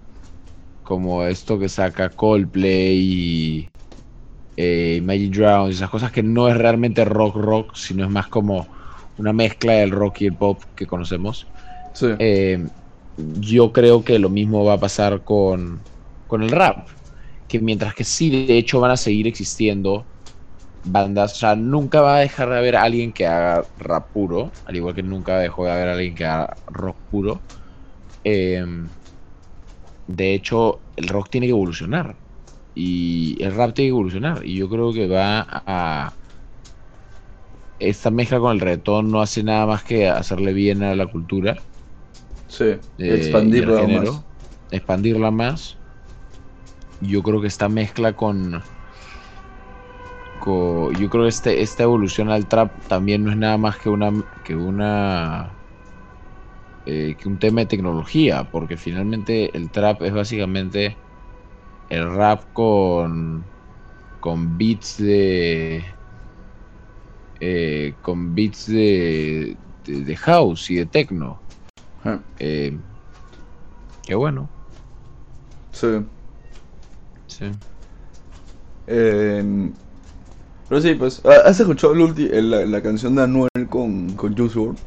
[0.81, 3.73] como esto que saca Coldplay y
[4.57, 8.69] eh, Imagine Dragons, esas cosas que no es realmente rock rock, sino es más como
[9.17, 11.51] una mezcla del rock y el pop que conocemos.
[11.93, 12.07] sí.
[13.17, 15.81] Yo creo que lo mismo va a pasar con,
[16.27, 16.87] con el rap,
[17.47, 20.05] que mientras que sí, de hecho van a seguir existiendo
[20.83, 24.75] bandas, o sea, nunca va a dejar de haber alguien que haga rap puro, al
[24.75, 27.41] igual que nunca dejó de haber alguien que haga rock puro.
[28.23, 28.63] Eh,
[30.07, 32.15] de hecho, el rock tiene que evolucionar
[32.75, 36.13] y el rap tiene que evolucionar y yo creo que va a...
[37.79, 41.57] Esta mezcla con el reggaetón no hace nada más que hacerle bien a la cultura
[42.47, 42.81] sí.
[42.97, 44.27] eh, género, más.
[44.71, 45.81] expandirla más.
[46.99, 48.63] Yo creo que esta mezcla con,
[50.39, 53.89] co- yo creo que este, esta evolución al trap también no es nada más que
[53.89, 54.11] una
[54.43, 55.59] que una
[56.85, 61.03] eh, que un tema de tecnología, porque finalmente el trap es básicamente
[61.89, 63.51] el rap con
[64.19, 65.85] con beats de
[67.39, 71.46] eh, con beats de, de, de house y de techno.
[72.39, 72.79] Eh,
[74.01, 74.53] qué bueno.
[75.71, 75.87] Sí.
[77.27, 77.57] Sí.
[78.85, 79.43] Eh,
[80.67, 84.59] pero sí, pues, ¿ha- ¿has escuchado el la, la canción de Anuel con, con Juice
[84.59, 84.79] WRLD?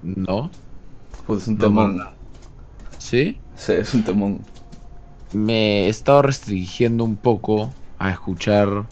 [0.00, 0.56] ¿No?
[1.24, 1.96] Pues es un No, temón.
[1.98, 2.18] no.
[2.98, 3.44] ¿Sí?
[3.54, 4.50] Sí, es un temón.
[5.30, 8.90] Me he estado restringiendo un poco a escuchar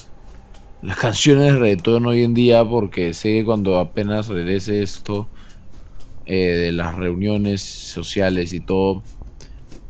[0.81, 5.33] las canciones de reggaetón hoy en día porque sé que cuando apenas regrese esto
[6.27, 9.07] eh, de las reuniones sociales y todo,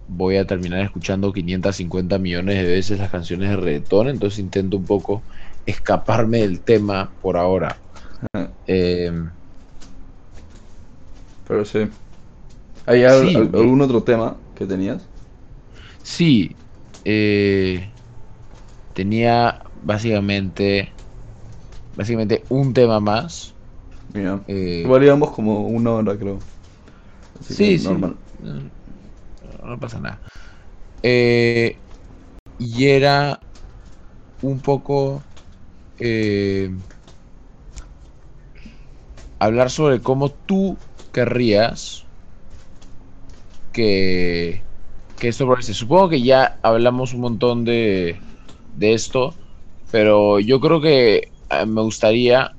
[0.07, 4.87] voy a terminar escuchando 550 millones de veces las canciones de reggaetón, entonces intento un
[4.87, 5.27] poco
[5.67, 7.83] escaparme del tema por ahora.
[8.33, 8.57] Ajá.
[8.67, 9.13] Eh,
[11.45, 11.79] Pero sí.
[12.87, 15.13] ¿Hay al- Sí, al- y- algún otro tema que tenías?
[16.03, 16.61] Sí,
[17.05, 17.97] eh,
[18.93, 20.97] tenía básicamente,
[21.93, 23.56] básicamente un tema más.
[24.17, 24.47] Mira.
[24.47, 26.49] eh, Igual íbamos como una hora, creo.
[27.35, 28.21] Así sí, sí, normal.
[28.39, 28.71] no,
[29.41, 30.23] no pasa nada.
[31.03, 31.83] Eh,
[32.59, 33.47] y era
[34.41, 35.29] un poco
[35.99, 36.71] eh,
[39.39, 42.11] hablar sobre cómo tú querrías
[43.73, 44.67] que,
[45.19, 45.75] que esto progrese.
[45.75, 48.25] Supongo que ya hablamos un montón de,
[48.73, 49.39] de esto,
[49.91, 52.56] pero yo creo que eh, me gustaría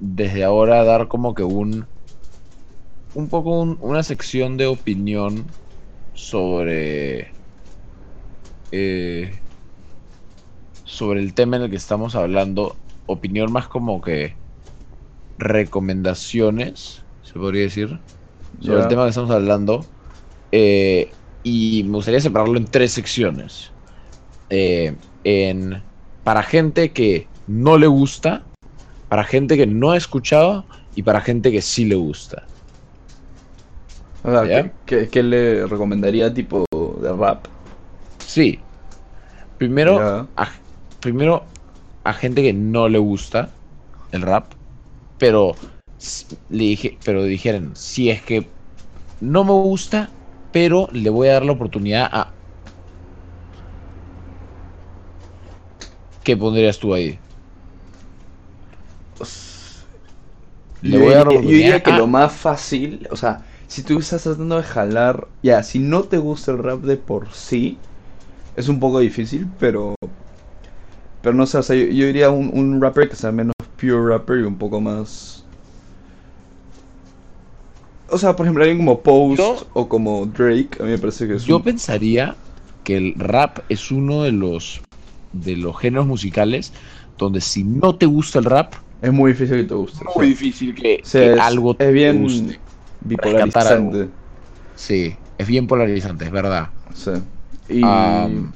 [0.00, 1.88] desde ahora dar como que un
[3.12, 5.56] un poco un- una sección de opinión
[6.12, 7.36] sobre
[8.70, 9.42] eh,
[10.84, 12.82] sobre el tema en el que estamos hablando.
[13.06, 14.38] Opinión más como que
[15.38, 18.00] recomendaciones se podría decir
[18.60, 19.92] sobre el tema que estamos hablando.
[20.52, 23.76] Eh, y me gustaría separarlo en tres secciones.
[24.50, 25.86] Eh, en
[26.24, 28.49] para gente que no le gusta
[29.10, 32.50] para gente que no ha escuchado y para gente que sí le gusta
[34.22, 34.50] O sea, ¿Ya?
[34.50, 36.64] ¿qué, qué- qué le recomendaría tipo
[37.00, 37.46] de rap?
[38.24, 38.68] Sí.
[39.58, 40.52] Primero, a,
[41.00, 41.56] primero
[42.04, 43.60] a gente que no le gusta
[44.10, 44.54] el rap,
[45.18, 45.58] pero
[46.48, 48.56] le dije, pero dijeron, si es que
[49.20, 50.18] no me gusta,
[50.52, 52.40] pero le voy a dar la oportunidad a
[56.22, 57.20] ¿Qué pondrías tú ahí?
[60.82, 63.82] Le Yo voy a diría- yo diría oportunidad que lo más fácil, o sea, si
[63.82, 67.78] tú estás tratando de jalar, ya, si no te gusta el rap de por sí,
[68.56, 69.94] es un poco difícil, pero
[71.22, 74.02] pero no sé, o sea, yo, yo diría un, un rapper que sea menos pure
[74.08, 75.44] rapper y un poco más
[78.12, 81.28] o sea, por ejemplo, alguien como Post Yo- o como Drake, a mí me parece
[81.28, 82.36] que es Yo un- pensaría
[82.82, 84.80] que el rap es uno de los
[85.32, 86.72] de los géneros musicales
[87.16, 90.04] donde si no te gusta el rap, es muy difícil que te guste.
[90.16, 92.60] muy o sea, difícil que, o sea, que es, algo es te bien guste.
[93.00, 94.10] bipolarizante.
[94.74, 96.70] Sí, es bien polarizante, es verdad.
[96.94, 97.10] Sí.
[97.68, 98.50] Y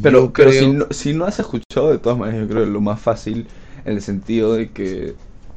[0.00, 2.64] Pero, yo pero creo- si, no, si no has escuchado, de todas maneras, yo creo
[2.64, 3.48] que lo más fácil,
[3.84, 5.16] en el sentido de que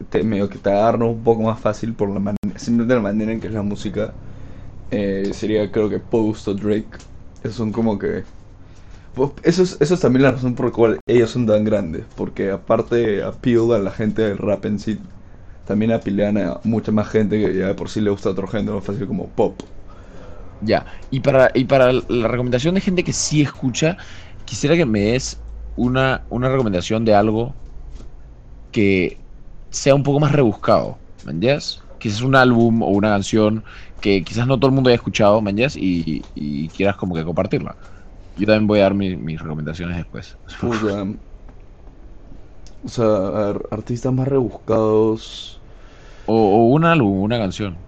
[0.10, 3.32] te, medio que te agarra un poco más fácil por la manera, simplemente la manera
[3.32, 4.16] en que es la música,
[4.92, 6.92] eh, sería creo que Post o Drake.
[7.44, 8.26] Esos son como que...
[9.14, 13.24] pues, Eso es, también la razón por la cual ellos son tan grandes, porque aparte
[13.24, 15.00] appeal a la gente del rap en sí,
[15.66, 18.82] también apilean a mucha más gente que ya de por sí le gusta otro género
[18.82, 19.62] fácil como pop.
[20.60, 23.98] Ya, y para, y para la recomendación de gente que sí escucha,
[24.46, 25.44] quisiera que me des
[25.76, 27.56] una, una recomendación de algo
[28.72, 29.26] que
[29.70, 31.82] sea un poco más rebuscado, ¿me entiendes?
[31.98, 33.64] Quizás un álbum o una canción
[34.00, 35.76] que quizás no todo el mundo haya escuchado, ¿me?
[35.76, 37.78] Y, y quieras como que compartirla.
[38.42, 40.38] Yo también voy a dar mi- mis recomendaciones después.
[40.60, 41.06] Puta.
[42.84, 45.64] O sea, a ver, artistas más rebuscados.
[46.26, 47.88] O, o un álbum, una canción.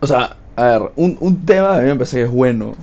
[0.00, 2.76] O sea, a ver, un, un tema a mí me parece que es bueno.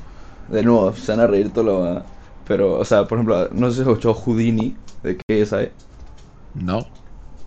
[0.47, 2.05] De nuevo, se van a reír todo lo demás.
[2.43, 5.71] Pero, o sea, por ejemplo, no sé si has escuchado Houdini de KSI.
[6.53, 6.91] ¿No?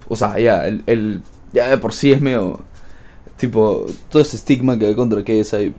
[0.05, 2.69] O sea, ya, el, el- ya de por sí es medio.
[3.37, 5.77] Tipo, todo ese estigma que hay contra KSI.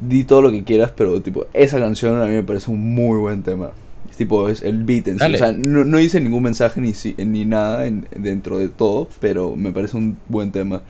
[0.00, 3.18] Di todo lo que quieras, pero, tipo, esa canción a mí me parece un muy
[3.18, 3.70] buen tema.
[4.10, 5.24] Es tipo, es el beat en sí.
[5.34, 9.08] O sea, no, no dice ningún mensaje ni, si- ni nada en- dentro de todo,
[9.20, 10.82] pero me parece un buen tema.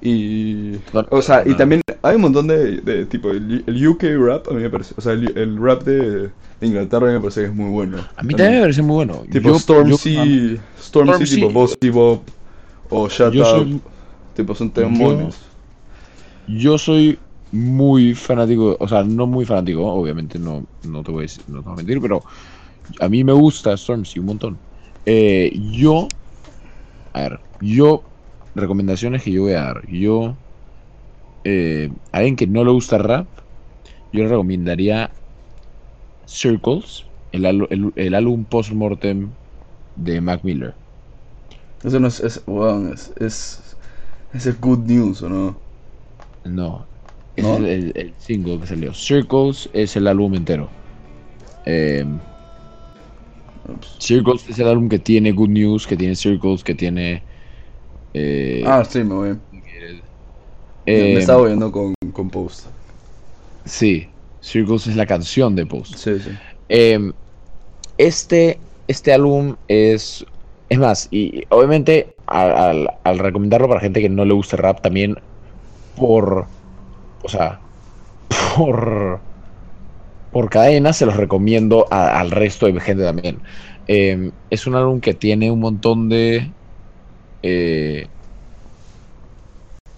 [0.00, 0.76] Y.
[1.10, 1.56] O sea, y no.
[1.56, 4.94] también hay un montón de, de tipo, el, el UK rap a mí me parece.
[4.96, 6.22] O sea, el, el rap de,
[6.60, 7.98] de Inglaterra a mí me parece que es muy bueno.
[8.16, 9.22] A mí también me parece muy bueno.
[9.30, 10.14] Tipo Yo- Stormzy,
[10.56, 12.22] yo- Stormzy, tipo Bossy Bop
[12.90, 13.80] o Shut Yo Up, soy-
[14.34, 15.36] tipo son temones.
[16.48, 17.18] Yo soy
[17.52, 21.58] muy fanático, o sea, no muy fanático, obviamente no, no te voy a decir- no
[21.62, 22.24] te voy a mentir, pero
[23.00, 24.62] a mí me gusta Stormzy un montón.
[25.06, 26.14] Eh, yo,
[27.12, 28.10] a ver, yo,
[28.54, 29.82] recomendaciones que yo voy a dar.
[29.88, 30.38] Yo,
[31.44, 33.30] eh, a alguien que no le gusta rap,
[34.12, 35.16] yo le recomendaría
[36.26, 39.36] Circles, el, el, el álbum post-mortem
[39.94, 40.76] de Mac Miller.
[41.82, 42.20] Eso no es.
[42.20, 42.42] Es.
[42.46, 43.76] weón, es, es,
[44.32, 45.62] es el good news, ¿o no?
[46.44, 46.88] No,
[47.36, 47.56] es ¿No?
[47.56, 48.94] el, el- el single que salió.
[48.94, 50.76] Circles es el álbum entero.
[51.64, 52.04] Eh,
[53.68, 53.98] Ups.
[54.00, 57.26] Circles es el álbum que tiene Good News, que tiene Circles, que tiene...
[58.14, 59.40] eh, Ah, sí, me voy.
[60.86, 62.66] eh, me estaba oyendo con, con Post.
[63.64, 65.96] Sí, Circles es la canción de Post.
[65.96, 66.30] Sí, sí.
[66.68, 66.98] Eh,
[67.98, 70.24] este, este álbum es.
[70.68, 74.82] Es más, y obviamente al, al- al recomendarlo para gente que no le gusta rap,
[74.82, 75.16] también
[75.94, 76.50] por.
[77.22, 77.62] O sea,
[78.56, 79.24] por.
[80.30, 83.42] Por cadena se los recomiendo a- al resto de gente también.
[83.86, 86.54] Eh, es un álbum que tiene un montón de.
[87.42, 88.10] eh,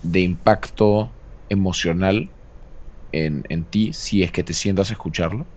[0.03, 1.17] de impacto
[1.49, 2.33] emocional
[3.13, 5.51] en, en ti si es que te sientas a escucharlo.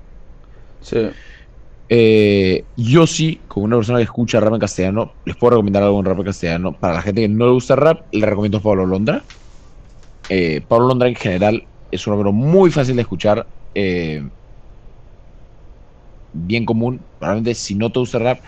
[0.81, 0.97] Sí.
[1.89, 5.99] Eh, yo sí, como una persona que escucha rap en castellano, les puedo recomendar algo
[5.99, 6.73] en rap en castellano.
[6.79, 9.25] Para la gente que no le gusta el rap, le recomiendo Pablo Londra.
[10.29, 14.21] Eh, Pablo Londra en general es un hombre muy fácil de escuchar, eh,
[16.31, 17.07] bien común.
[17.17, 18.39] Probablemente si no te gusta el rap,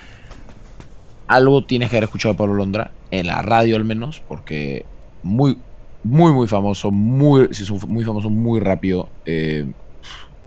[1.28, 4.90] algo tienes que haber escuchado de Pablo Londra, en la radio al menos, porque
[5.22, 5.64] muy,
[6.04, 7.48] muy, muy famoso, muy,
[7.88, 9.14] muy famoso, muy rápido.
[9.26, 9.74] eh,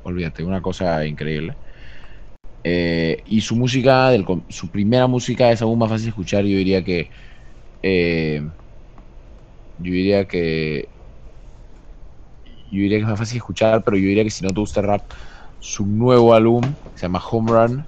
[0.02, 1.58] olvídate, una cosa increíble.
[3.24, 4.10] Y su música,
[4.48, 6.44] su primera música es aún más fácil de escuchar.
[6.44, 7.10] Yo diría que.
[9.76, 10.90] yo diría que.
[12.72, 14.80] Yo diría que es más fácil escuchar, pero yo diría que si no te gusta
[14.80, 15.02] el rap,
[15.58, 17.86] su nuevo álbum se llama Home Run.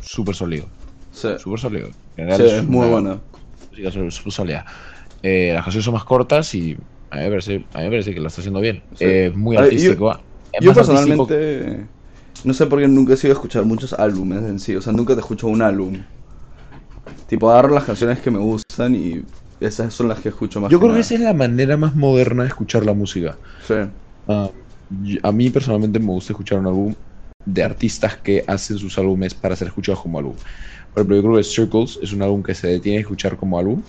[0.00, 0.70] Súper sólido.
[1.10, 1.28] Sí.
[1.38, 1.88] Súper sólido.
[1.88, 3.20] En Sí, general es muy buena.
[3.70, 4.64] música súper sólida.
[5.20, 6.76] Eh, las canciones son más cortas y
[7.10, 8.84] a mí me parece, a mí me parece que lo está haciendo bien.
[8.94, 9.04] Sí.
[9.04, 10.12] Eh, muy ver, yo- artístico.
[10.52, 11.88] Es Yo artístico- personalmente
[12.44, 14.92] no sé por qué nunca he sido a escuchar muchos álbumes en sí, o sea,
[14.92, 15.98] nunca te escucho un álbum.
[17.26, 19.22] Tipo, agarro las canciones que me gustan y
[19.60, 20.70] esas son las que escucho más.
[20.72, 23.38] Yo creo que esa es la manera más moderna de escuchar la música.
[23.58, 23.74] Sí,
[24.26, 24.52] Ah,
[25.22, 26.96] a mí personalmente me gusta escuchar un álbum
[27.44, 30.38] de artistas que hacen sus álbumes para ser escuchados como álbum.
[30.92, 33.58] Por ejemplo, yo creo que Circles es un álbum que se detiene a escuchar como
[33.58, 33.84] álbum.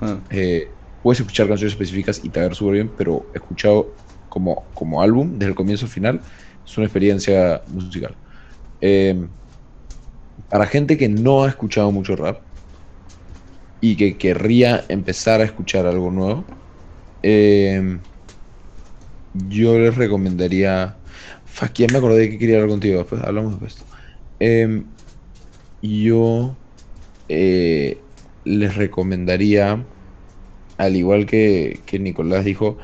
[0.00, 3.98] Ah, Eh, puedes escuchar canciones específicas y te va a ver súper bien, pero escuchado
[4.28, 6.24] como, como álbum, desde el comienzo al final,
[6.66, 8.18] es una experiencia musical.
[8.80, 9.28] Eh,
[10.48, 12.42] para gente que no ha escuchado mucho rap
[13.80, 16.46] y que querría empezar a escuchar algo nuevo,
[17.22, 18.00] eh,
[19.32, 21.00] yo les recomendaría.
[21.44, 22.98] Fuck, ya me acordé que quería hablar contigo.
[22.98, 23.84] Después hablamos de esto.
[24.40, 24.86] Eh,
[25.82, 26.62] yo
[27.28, 28.08] eh,
[28.44, 29.88] les recomendaría,
[30.78, 32.78] al igual que, que Nicolás dijo,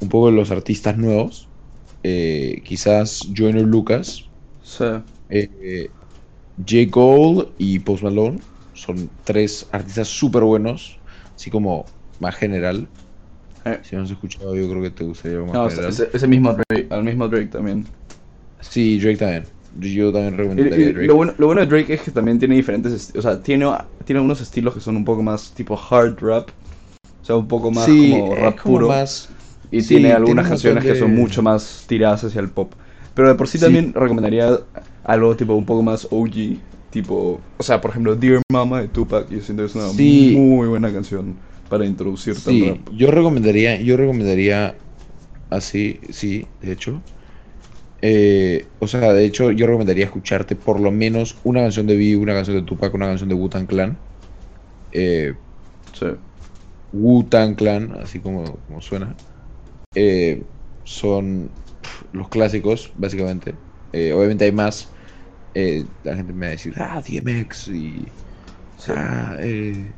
[0.00, 1.52] un poco de los artistas nuevos.
[2.04, 4.84] eh, quizás Joyner Lucas, sí.
[5.28, 5.96] eh,
[6.58, 6.90] J.
[6.90, 8.44] Cole y Post Malone
[8.80, 10.98] son tres artistas súper buenos,
[11.36, 11.84] así como
[12.18, 12.88] más general.
[13.64, 13.78] Eh.
[13.82, 15.90] Si no has escuchado, yo creo que te gustaría más No, general.
[15.90, 17.86] ese, ese mismo Drake, al mismo Drake también.
[18.60, 19.44] Sí, Drake también.
[19.78, 21.06] Yo también recomendaría y Drake.
[21.06, 23.66] lo, bueno, lo bueno de Drake es que también tiene diferentes estilos, o sea, tiene,
[24.04, 27.70] tiene algunos estilos que son un poco más tipo hard rap, o sea, un poco
[27.70, 28.88] más sí, como rap como puro.
[28.88, 29.28] más-
[29.70, 32.72] Y Sí, tiene algunas un canciones que son mucho más tiradas hacia el pop.
[33.14, 33.64] Pero de por sí, Sí.
[33.64, 34.58] también recomendaría
[35.04, 36.58] algo tipo un poco más OG.
[36.90, 39.28] Tipo, o sea, por ejemplo, Dear Mama de Tupac.
[39.30, 40.34] Yo siento que es una Sí.
[40.36, 41.36] muy buena canción
[41.68, 42.78] para introducirte al Sí, rap.
[42.92, 44.74] yo recomendaría, yo recomendaría
[45.50, 47.00] así, sí, de hecho.
[48.02, 52.16] Eh, o sea, de hecho, yo recomendaría escucharte por lo menos una canción de V,
[52.16, 53.98] una canción de Tupac, una canción de Wu-Tang Clan.
[54.92, 55.34] Eh,
[55.92, 56.06] Sí.
[56.92, 59.14] Wu-Tang Clan, así como, como suena.
[59.94, 60.44] Eh,
[60.84, 61.50] son
[62.12, 63.54] los clásicos, básicamente.
[63.92, 64.88] Eh, obviamente hay más.
[65.54, 68.04] Eh, la gente me va a decir, ah, DMX y.
[68.76, 68.92] Sí.
[68.94, 69.94] Ah, eh,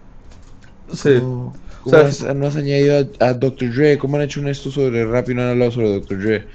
[0.93, 1.11] Sí.
[1.19, 3.73] ¿Cómo, O sea, has- no has añadido a, a Dr.
[3.75, 3.99] Dre?
[3.99, 6.19] ¿Cómo han hecho un esto sobre rap y no han hablado sobre Dr.
[6.23, 6.49] Dre?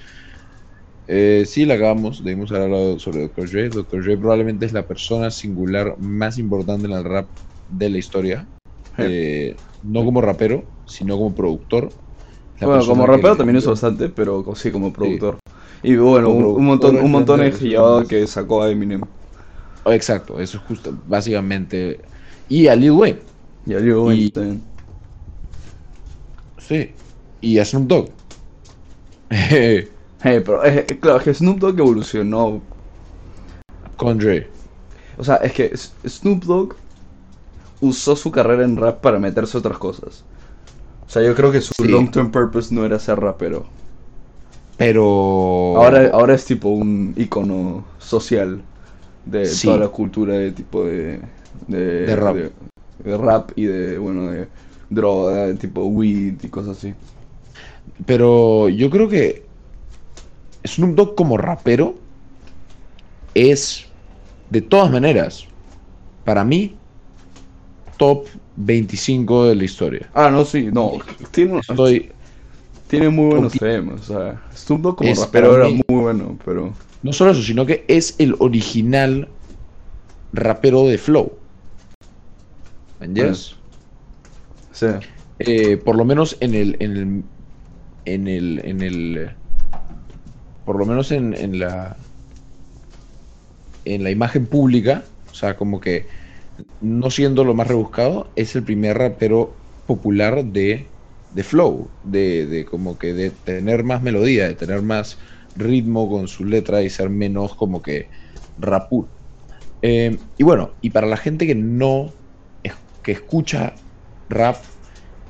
[1.10, 3.50] Eh, sí, la acabamos, debimos haber hablado sobre Dr.
[3.50, 3.70] Dre.
[3.70, 4.04] Dr.
[4.04, 7.30] Dre probablemente es la persona singular más importante en el rap
[7.66, 8.50] de la historia.
[8.98, 11.96] Eh, no como rapero, sino como productor.
[12.60, 15.40] La Bueno, como rapero también es bastante, pero sí como productor.
[15.84, 19.02] Y bueno, un, un montón, un montón de los que sacó a Eminem.
[19.86, 22.02] Exacto, eso es justo, básicamente.
[22.50, 23.20] Y a Lil Wayne,
[23.66, 24.64] Y a Lil Wayne Y- también.
[26.58, 26.96] sí.
[27.42, 28.10] Y a Snoop Dogg.
[30.24, 32.62] Eh, pero es, es- claro, es que Snoop Dogg evolucionó.
[33.98, 34.52] Con Dre.
[35.18, 35.72] O sea, es que
[36.08, 36.76] Snoop Dogg
[37.80, 40.26] usó su carrera en rap para meterse a otras cosas.
[41.08, 41.88] O sea, yo creo que su Sí.
[41.88, 43.68] long term purpose no era ser rapero.
[44.78, 45.74] Pero.
[45.78, 48.62] Ahora, ahora es tipo un icono social
[49.26, 49.68] de Sí.
[49.68, 51.20] toda la cultura de tipo de.
[51.68, 52.36] De, De rap.
[52.36, 52.52] de-
[53.04, 54.48] de rap y de, bueno, de
[54.90, 56.94] droga, de tipo weed y cosas así.
[58.06, 59.46] Pero yo creo que
[60.66, 61.96] Snoop Dogg como rapero
[63.34, 63.86] es,
[64.50, 65.46] de todas maneras,
[66.26, 66.76] para mí,
[67.98, 68.26] top
[68.56, 70.10] 25 de la historia.
[70.14, 70.94] Ah, no, sí, no.
[71.60, 72.12] Estoy,
[72.88, 74.02] tiene muy buenos temas.
[74.02, 76.74] O sea, Snoop Dogg como Es rapero era mí- muy bueno, pero.
[77.04, 79.28] no solo eso, sino que es el original
[80.34, 81.32] rapero de Flow.
[83.00, 83.56] ¿Entiendes?
[84.74, 84.88] Sí.
[85.40, 87.24] Eh, por lo menos en el, en el,
[88.06, 89.30] en el, en el,
[90.66, 91.96] por lo menos en, en la,
[93.86, 96.08] en la imagen pública, o sea, como que
[96.82, 99.54] no siendo lo más rebuscado, es el primer rapero
[99.86, 100.88] popular de,
[101.30, 105.18] de flow, de, de como que de tener más melodía, de tener más
[105.56, 108.10] ritmo con su letra y ser menos como que
[108.58, 109.12] rapur.
[109.82, 112.16] Eh, y bueno, y para la gente que no,
[113.04, 113.82] que escucha
[114.30, 114.68] rap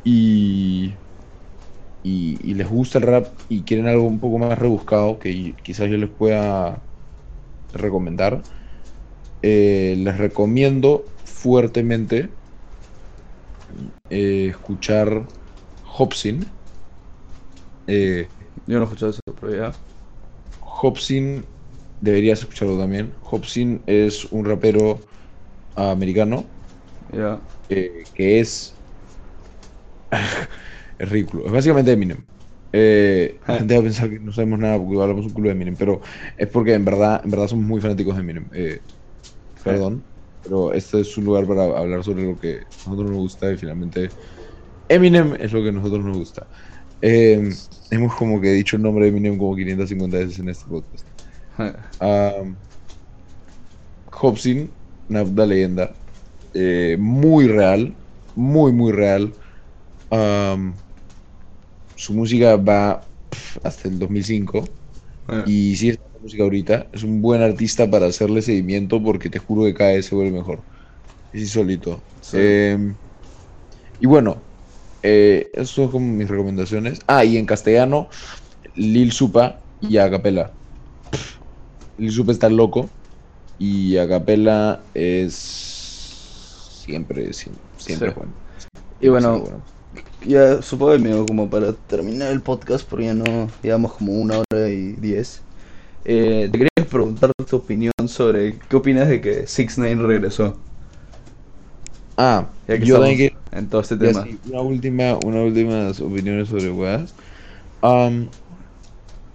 [0.03, 0.99] y,
[2.01, 5.89] y, y les gusta el rap y quieren algo un poco más rebuscado que quizás
[5.89, 6.85] yo les pueda
[7.73, 8.47] recomendar,
[9.41, 12.37] eh, les recomiendo fuertemente
[14.09, 15.27] eh, escuchar
[15.97, 16.37] Hobson.
[17.87, 18.31] Eh,
[18.65, 19.81] Yo no he escuchado eso, pero ya.
[20.59, 21.49] Hobson,
[21.99, 23.15] deberías escucharlo también.
[23.21, 25.07] Hobson es un rapero
[25.75, 26.55] americano
[27.13, 27.41] Ya.
[27.69, 28.81] eh, que es.
[30.97, 31.45] es ridículo.
[31.45, 32.27] Es básicamente Eminem.
[32.71, 35.53] Eh, la gente va a pensar que no sabemos nada porque hablamos un culo de
[35.55, 36.01] Eminem, pero
[36.37, 38.49] es porque en verdad, en verdad somos muy fanáticos de Eminem.
[38.53, 38.81] Eh,
[39.63, 40.07] perdón,
[40.43, 43.57] pero este es un lugar para hablar sobre lo que a nosotros nos gusta y
[43.57, 44.13] finalmente
[44.89, 46.47] Eminem es lo que a nosotros nos gusta.
[47.01, 47.49] Eh,
[47.91, 51.07] hemos como que dicho el nombre de Eminem como 550 veces en este podcast.
[51.99, 52.59] Um,
[54.11, 54.71] Hobson,
[55.09, 55.97] una leyenda.
[56.53, 57.97] eh, muy real.
[58.35, 59.37] Muy, muy real.
[60.09, 60.79] Um,
[61.95, 63.09] su música va
[63.63, 64.73] hasta el 2005.
[65.29, 69.39] Eh, Y si es música ahorita, es un buen artista para hacerle seguimiento porque te
[69.39, 70.65] juro que cada vez se vuelve mejor.
[71.33, 72.05] Es insólito.
[72.21, 72.37] Sí.
[72.39, 72.95] Eh,
[73.99, 74.47] y bueno,
[75.03, 76.99] eh, esas son como mis recomendaciones.
[77.07, 78.07] Ah, y en castellano,
[78.75, 80.51] Lil Supa y Acapella.
[81.97, 82.89] Lil Supa está loco
[83.57, 85.33] y Acapella es
[86.85, 88.15] siempre, siempre, siempre Sí.
[88.15, 88.33] bueno.
[88.99, 89.61] Y bueno,
[90.25, 94.39] Ya supongo que medio como para terminar el podcast, porque ya no llevamos como una
[94.39, 95.41] hora y diez.
[96.05, 100.57] Eh, te quería preguntar tu opinión sobre qué opinas de que 6 9 regresó.
[102.17, 104.23] Ah, Ya que yo también que en todo este tema.
[104.23, 107.13] sí, una última, una últimas opiniones sobre weas.
[107.81, 108.27] Am,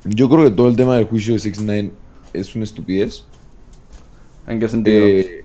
[0.04, 1.92] yo creo que todo el tema del juicio de 6 9
[2.32, 3.24] es una estupidez.
[4.46, 5.06] ¿En qué sentido?
[5.06, 5.44] Eh,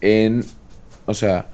[0.00, 0.44] en,
[1.06, 1.48] o sea,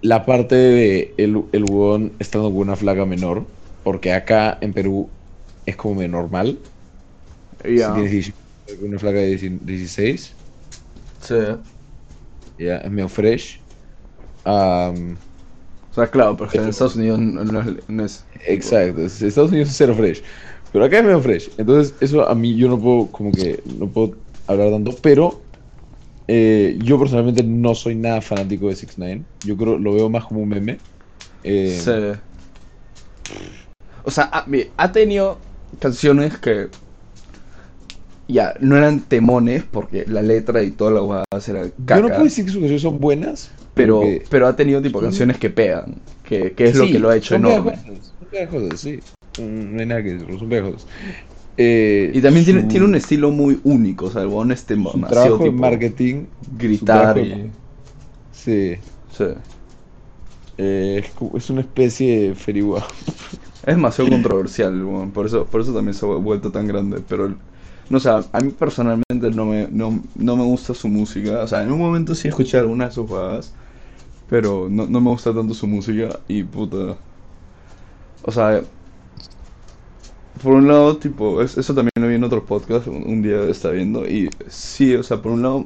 [0.00, 3.44] la parte de el, el huevón estando con una flaca menor,
[3.84, 5.08] porque acá en Perú
[5.66, 6.58] es como normal.
[7.64, 7.88] ya.
[7.88, 8.38] Si tienes 18,
[8.80, 10.34] con una flaca de 16,
[11.20, 11.34] Sí.
[12.58, 13.64] Ya, es medio fresh.
[14.44, 15.18] Am,
[15.90, 19.50] O sea, claro, porque en Estados Unidos no, no es, no es- Exacto, es- Estados
[19.50, 20.22] Unidos es cero fresh,
[20.72, 21.52] pero acá es medio fresh.
[21.58, 25.46] Entonces, eso a mí yo no puedo, como que, no puedo hablar tanto, pero
[26.28, 30.24] eh, yo personalmente no soy nada fanático de 6 9 Yo creo, lo veo más
[30.26, 30.80] como un meme.
[31.42, 31.92] Eh, Sí.
[34.04, 34.30] O sea,
[34.76, 35.40] ha tenido
[35.80, 36.68] canciones que
[38.28, 42.24] ya no eran temones porque la letra y toda la era Yo caca, no puedo
[42.24, 45.94] decir que sus canciones son buenas, pero, porque- pero ha tenido tipo canciones que pegan,
[46.24, 47.70] que, que es lo que lo ha hecho son enorme.
[47.72, 49.00] pegajosas, Son pegajosas, sí.
[49.38, 50.86] No hay nada que decirlo, son pegajosas.
[51.56, 54.74] Eh, Y también tiene, su- tiene un estilo muy único, o sea, el huevón este
[54.74, 56.26] su trabajo en marketing.
[56.56, 57.50] gritar y...
[58.32, 58.76] Sí.
[59.16, 59.24] sí.
[60.56, 62.86] eh, es, una especie de ferigua.
[63.66, 67.34] Es demasiado controversial, huevón, por eso, por eso también se ha vuelto tan grande, pero
[67.90, 71.62] no sé, a mí personalmente no me, no, no me gusta su música, o sea,
[71.62, 73.54] en un momento sí escuché algunas de sus jugadas,
[74.30, 76.96] pero no, no me gusta tanto su música y puta,
[78.24, 78.62] o sea,
[80.42, 83.42] por un lado, tipo, es- eso también lo vi en otro podcast, un, un día
[83.44, 85.64] está viendo, y sí, o sea, por un lado,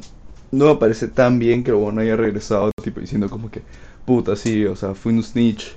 [0.50, 3.62] no me parece tan bien que el huevón haya regresado, tipo, diciendo como que,
[4.06, 5.76] puta, sí, o sea, fui un snitch,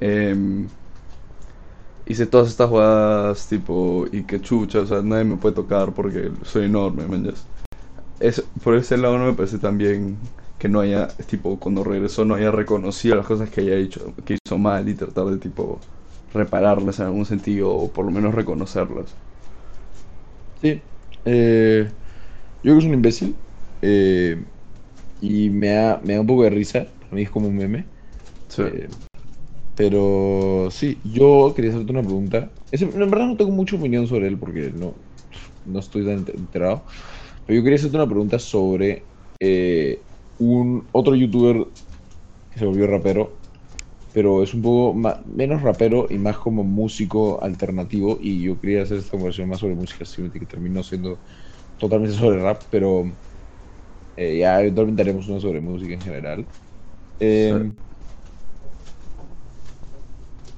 [0.00, 0.68] em,
[2.06, 6.30] hice todas estas jugadas, tipo, y que chucha, o sea, nadie me puede tocar porque
[6.44, 7.32] soy enorme, man.
[8.20, 10.18] Es, por ese lado no me parece tan bien
[10.58, 14.38] que no haya, tipo, cuando regresó no haya reconocido las cosas que haya hecho, que
[14.44, 15.80] hizo mal y tratar de, tipo,
[16.34, 19.14] repararlas en algún sentido o por lo menos reconocerlas.
[20.60, 20.82] Sí.
[21.24, 21.88] Eh,
[22.62, 23.36] yo creo que es un imbécil.
[23.82, 24.44] eh,
[25.20, 26.86] y me da, me da un poco de risa.
[27.00, 27.86] Para mí es como un meme.
[28.48, 28.62] Sí.
[28.62, 28.88] Eh,
[29.76, 32.54] pero sí, yo quería hacerte una pregunta.
[32.70, 35.04] Ese- en verdad no tengo mucha opinión sobre él porque no,
[35.64, 36.86] no estoy tan enter- enterado.
[37.46, 40.06] Pero yo quería hacerte una pregunta sobre eh,
[40.38, 41.66] un otro youtuber
[42.50, 43.42] que se volvió rapero,
[44.12, 48.18] pero es un poco ma- menos rapero y más como músico alternativo.
[48.20, 51.22] Y yo quería hacer esta conversación más sobre música, simplemente que terminó siendo
[51.78, 53.04] totalmente sobre rap, pero
[54.16, 56.50] eh, ya eventualmente haremos uno sobre música en general.
[57.18, 57.72] Eh,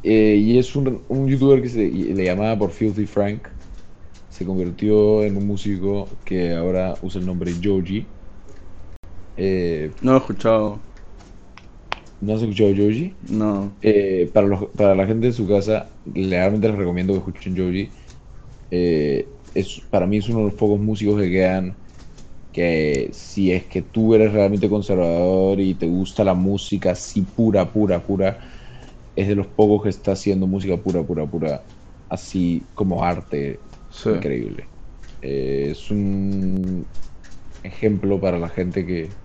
[0.09, 3.48] eh, y es un, un youtuber que se le llamaba por Filthy Frank.
[4.28, 8.16] Se convirtió en un músico que ahora usa el nombre Joji.
[9.36, 10.82] Eh, No he escuchado.
[12.20, 13.18] ¿No has escuchado Joji?
[13.28, 13.76] No.
[13.80, 17.94] Eh, para, los- para la gente de su casa, realmente les recomiendo que escuchen Joji.
[18.70, 21.82] Eh, es, para mí es uno de los pocos músicos que quedan
[22.52, 27.72] que si es que tú eres realmente conservador y te gusta la música así pura,
[27.72, 28.39] pura, pura,
[29.20, 31.69] es de los pocos que está haciendo música pura, pura, pura,
[32.09, 34.11] así como arte Sí.
[34.11, 34.73] increíble.
[35.20, 36.90] Eh, es un
[37.62, 39.20] ejemplo para la gente que,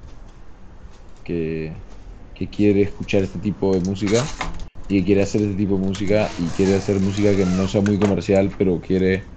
[1.23, 1.85] que,
[2.33, 4.37] que quiere escuchar este tipo de música
[4.87, 7.81] y que quiere hacer este tipo de música y quiere hacer música que no sea
[7.81, 9.33] muy comercial, pero quiere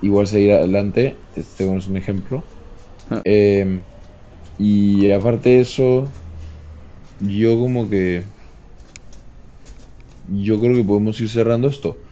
[0.00, 1.28] igual seguir adelante.
[1.32, 2.52] Este es un ejemplo.
[3.10, 3.24] Ah.
[3.24, 3.86] Eh,
[4.58, 6.18] y aparte de eso,
[7.18, 8.33] yo como que...
[10.24, 12.02] Yo creo que podemos ir cerrando esto.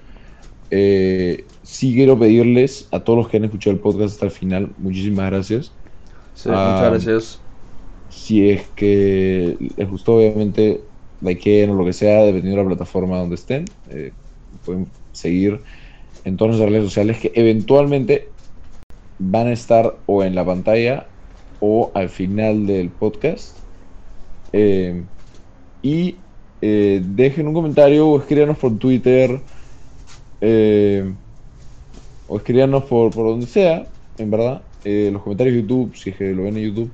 [0.71, 4.75] Eh, sí quiero pedirles a todos los que han escuchado el podcast hasta el final,
[4.79, 5.79] muchísimas gracias.
[6.35, 7.49] Sí, Ah, muchas gracias.
[8.09, 10.91] Si es que les gustó, obviamente,
[11.21, 13.77] likeen o lo que sea, dependiendo de la plataforma donde estén.
[13.87, 14.17] eh,
[14.63, 15.63] pueden seguir
[16.25, 18.37] en todas nuestras redes sociales que eventualmente
[19.19, 21.15] van a estar o en la pantalla
[21.61, 23.61] o al final del podcast.
[24.53, 25.09] Eh,
[25.83, 26.22] y
[26.63, 29.41] eh, dejen un comentario o escríbanos por Twitter
[30.41, 31.13] eh,
[32.29, 33.87] o escríbanos por, por donde sea,
[34.17, 34.63] en verdad.
[34.85, 36.91] eh, los comentarios de YouTube, si es que lo ven en YouTube.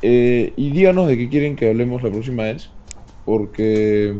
[0.00, 2.70] Eh, y díganos de qué quieren que hablemos la próxima vez.
[3.24, 4.14] Porque.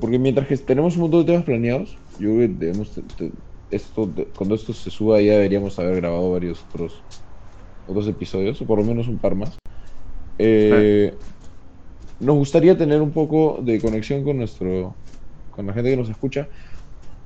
[0.00, 3.00] porque mientras que tenemos un montón de temas planeados, yo creo que debemos.
[3.70, 7.00] esto, cuando esto se suba, ya deberíamos haber grabado varios otros,
[7.86, 9.56] otros episodios, o por lo menos un par más.
[10.38, 11.14] Eh,
[12.18, 15.00] Nos gustaría tener un poco de conexión con nuestro.
[15.50, 16.48] con la gente que nos escucha.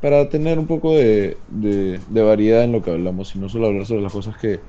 [0.01, 3.69] Para tener un poco de, de- de variedad en lo que hablamos y no solo
[3.69, 4.65] hablar sobre las cosas que,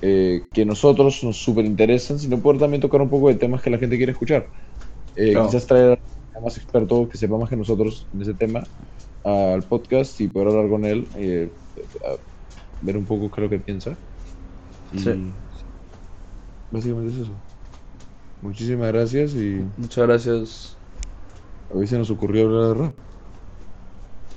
[0.00, 3.70] eh, que nosotros nos súper interesan, sino poder también tocar un poco de temas que
[3.70, 4.50] la gente quiere escuchar.
[5.14, 5.48] Eh, Claro.
[5.48, 6.02] Quizás traer
[6.34, 8.68] a más experto que sepa más que nosotros en ese tema
[9.24, 11.52] al podcast y poder hablar con él, eh,
[12.04, 12.18] a-
[12.80, 13.98] ver un poco qué es lo que piensa.
[14.92, 15.10] Y Sí.
[16.70, 17.44] Básicamente es eso.
[18.40, 20.80] Muchísimas gracias y Muchas gracias.
[21.68, 23.09] hoy se nos ocurrió hablar de rap.